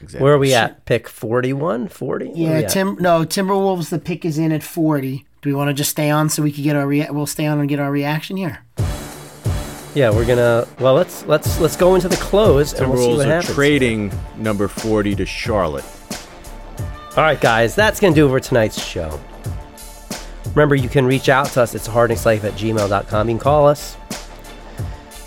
[0.02, 0.26] Example.
[0.26, 0.86] Where are we at?
[0.86, 1.88] Pick 41?
[1.90, 2.32] 40?
[2.34, 2.72] Yeah, we at?
[2.72, 2.98] Tim.
[3.00, 3.90] No, Timberwolves.
[3.90, 5.28] The pick is in at forty.
[5.44, 7.46] Do we want to just stay on so we can get our rea- we'll stay
[7.46, 8.66] on and get our reaction here?
[9.94, 10.68] Yeah, we're gonna.
[10.80, 14.12] Well, let's let's let's go into the close and we'll see Timberwolves what are trading
[14.38, 15.86] number forty to Charlotte.
[17.18, 19.20] All right, guys, that's gonna do it for tonight's show.
[20.56, 21.76] Remember, you can reach out to us.
[21.76, 23.30] It's hardnickslife at gmail.com.
[23.30, 23.96] You can call us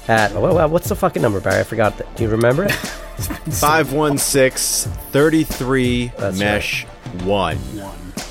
[0.08, 0.32] at.
[0.32, 1.60] Oh, well, what's the fucking number, Barry?
[1.60, 2.14] I forgot that.
[2.16, 2.72] Do you remember it?
[3.54, 6.84] 516 33 That's mesh
[7.22, 7.58] 1.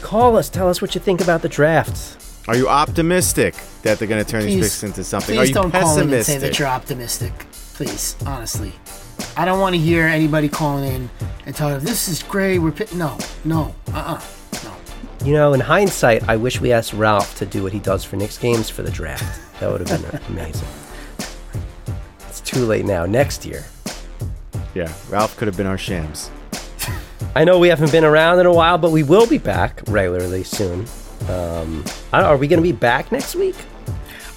[0.01, 0.49] call us.
[0.49, 2.19] Tell us what you think about the draft.
[2.47, 5.37] Are you optimistic that they're going to turn these Please- picks into something?
[5.39, 6.41] Are you don't call in and say pessimistic?
[6.41, 7.33] that you're optimistic.
[7.75, 8.73] Please, honestly,
[9.36, 11.09] I don't want to hear anybody calling in
[11.45, 12.59] and telling them this is great.
[12.59, 12.88] We're pi-.
[12.95, 14.21] no, no, uh, uh
[14.63, 14.75] no.
[15.25, 18.15] You know, in hindsight, I wish we asked Ralph to do what he does for
[18.15, 19.41] Knicks games for the draft.
[19.59, 20.67] That would have been amazing.
[22.27, 23.05] It's too late now.
[23.05, 23.65] Next year.
[24.73, 26.29] yeah, Ralph could have been our shams.
[27.36, 30.43] I know we haven't been around in a while, but we will be back regularly
[30.43, 30.86] soon.
[31.29, 33.55] Um, I don't, are we going to be back next week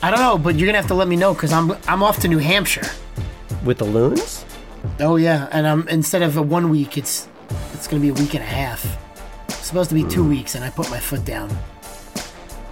[0.03, 2.21] I don't know, but you're gonna have to let me know because I'm I'm off
[2.21, 2.87] to New Hampshire.
[3.65, 4.45] with the loons?
[5.01, 7.29] Oh yeah, and um instead of a one week, it's
[7.73, 8.85] it's gonna be a week and a half.
[9.49, 11.51] It's supposed to be two weeks, and I put my foot down.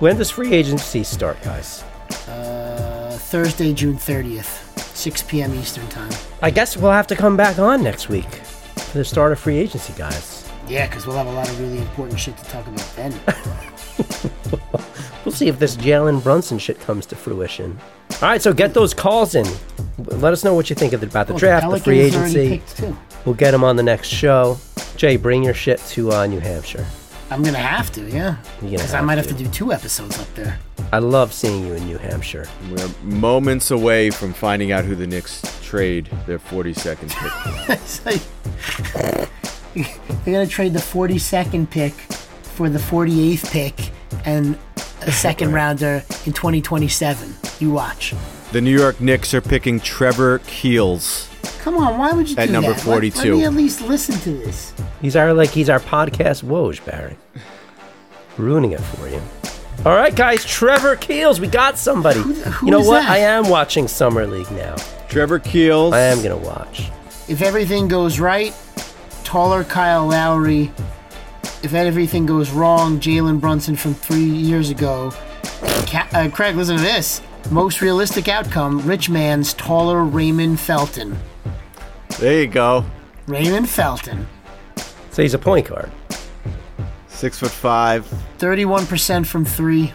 [0.00, 1.82] When does free agency start, guys?
[2.28, 5.54] Uh, Thursday, June 30th, 6 p.m.
[5.54, 6.10] Eastern time.
[6.42, 9.56] I guess we'll have to come back on next week for the start of free
[9.56, 10.48] agency, guys.
[10.68, 13.12] Yeah, because we'll have a lot of really important shit to talk about then.
[15.24, 17.78] We'll see if this Jalen Brunson shit comes to fruition.
[18.22, 19.46] All right, so get those calls in.
[19.98, 22.00] Let us know what you think of the, about the Well, draft, the Pelicans free
[22.00, 22.94] agency.
[23.24, 24.58] We'll get them on the next show.
[24.96, 26.86] Jay, bring your shit to uh, New Hampshire.
[27.30, 28.36] I'm gonna have to, yeah.
[28.60, 29.22] Because I might to.
[29.22, 30.58] have to do two episodes up there.
[30.92, 32.46] I love seeing you in New Hampshire.
[32.70, 37.68] We're moments away from finding out who the Knicks trade their 42nd pick.
[37.80, 38.22] It's like
[39.74, 43.90] they're gonna trade the 42nd pick for the 48th pick
[44.24, 44.56] and
[45.06, 47.34] a second rounder in 2027.
[47.60, 48.14] You watch.
[48.52, 51.28] the New York Knicks are picking Trevor Keels.
[51.60, 52.86] Come on, why would you At do number that?
[52.86, 53.32] Let- Let, 42.
[53.36, 54.72] me at least listen to this.
[55.00, 57.16] He's our like he's our podcast Woj, Barry.
[58.36, 59.20] Ruining it for you.
[59.84, 62.20] All right, guys, Trevor Keels, we got somebody.
[62.20, 63.00] who you know is what?
[63.00, 63.10] that?
[63.10, 64.76] I am watching Summer League now.
[65.08, 65.92] Trevor Keels.
[65.94, 66.90] I am gonna watch.
[67.28, 68.54] If everything goes right,
[69.24, 70.70] taller Kyle Lowry.
[71.64, 75.10] If everything goes wrong, Jalen Brunson from three years ago.
[75.86, 77.22] Ca- uh, Craig, listen to this.
[77.50, 81.16] Most realistic outcome: rich man's taller Raymond Felton.
[82.18, 82.84] There you go.
[83.26, 84.26] Raymond Felton.
[85.10, 85.90] So he's a point guard.
[87.08, 88.06] Six foot five.
[88.38, 89.92] 31% from three,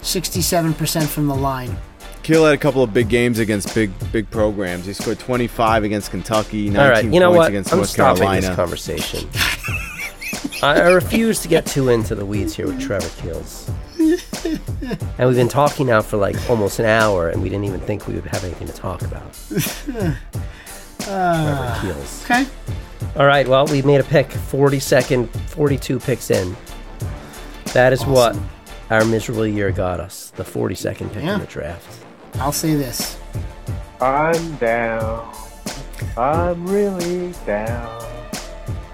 [0.00, 1.76] 67% from the line.
[2.22, 4.86] Keel had a couple of big games against big big programs.
[4.86, 7.48] He scored 25 against Kentucky, 19 All right, you know points what?
[7.48, 8.46] against I'm North stopping Carolina.
[8.46, 9.28] this conversation.
[10.62, 13.70] I, I refuse to get too into the weeds here with Trevor Keels.
[15.18, 18.06] And we've been talking now for like almost an hour, and we didn't even think
[18.06, 19.32] we would have anything to talk about.
[19.48, 20.18] Trevor
[21.08, 22.24] uh, Keels.
[22.24, 22.46] Okay.
[23.16, 26.56] All right, well, we made a pick, 42nd, 42 picks in.
[27.72, 28.36] That is what
[28.90, 31.34] our miserable year got us, the 42nd pick Yeah.
[31.34, 32.04] in the draft.
[32.34, 33.18] I'll say this.
[34.00, 35.34] I'm down.
[36.16, 38.04] I'm really down.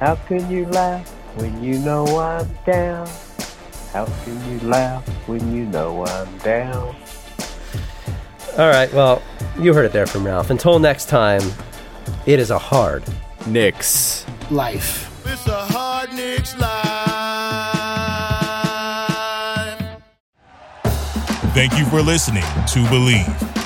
[0.01, 3.09] How can you laugh when you know I'm down?
[3.93, 6.97] How can you laugh when you know I'm down?
[8.59, 9.22] All right, well,
[9.59, 10.51] you heard it there from Ralph.
[10.51, 11.43] Until next time,
[12.24, 13.05] it is a hard
[13.47, 14.24] Knicks.
[14.51, 15.12] Life.
[15.26, 16.87] It's a hard Knicks life.
[21.53, 23.66] Thank you for listening to Bleav.